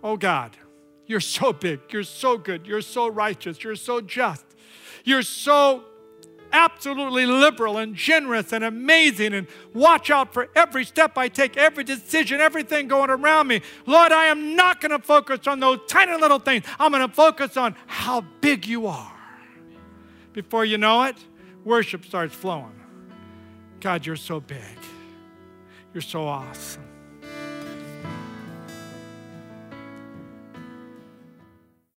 oh 0.03 0.17
God, 0.17 0.57
you're 1.07 1.21
so 1.21 1.53
big, 1.53 1.79
you're 1.91 2.03
so 2.03 2.39
good, 2.39 2.67
you're 2.67 2.81
so 2.81 3.07
righteous, 3.07 3.63
you're 3.63 3.77
so 3.77 4.01
just, 4.01 4.47
you're 5.05 5.21
so 5.21 5.85
absolutely 6.55 7.27
liberal 7.27 7.77
and 7.77 7.95
generous 7.95 8.55
and 8.55 8.65
amazing 8.65 9.35
and 9.35 9.47
watch 9.75 10.11
out 10.11 10.33
for 10.33 10.49
every 10.57 10.87
step 10.87 11.19
I 11.19 11.29
take, 11.29 11.59
every 11.59 11.85
decision, 11.85 12.41
everything 12.41 12.89
going 12.89 13.11
around 13.11 13.49
me. 13.49 13.61
Lord, 13.85 14.11
I 14.11 14.25
am 14.25 14.57
not 14.57 14.81
going 14.81 14.99
to 14.99 15.07
focus 15.07 15.47
on 15.47 15.61
those 15.61 15.81
tiny 15.87 16.19
little 16.19 16.39
things. 16.39 16.65
I'm 16.79 16.93
going 16.93 17.07
to 17.07 17.15
focus 17.15 17.59
on 17.59 17.77
how 17.89 18.23
big 18.41 18.67
you 18.67 18.87
are. 18.87 19.13
Before 20.33 20.65
you 20.65 20.79
know 20.79 21.03
it, 21.03 21.17
worship 21.63 22.07
starts 22.07 22.35
flowing. 22.35 22.81
God, 23.81 24.07
you're 24.07 24.17
so 24.17 24.41
big. 24.41 24.79
You're 25.93 26.03
so 26.03 26.27
awesome. 26.27 26.90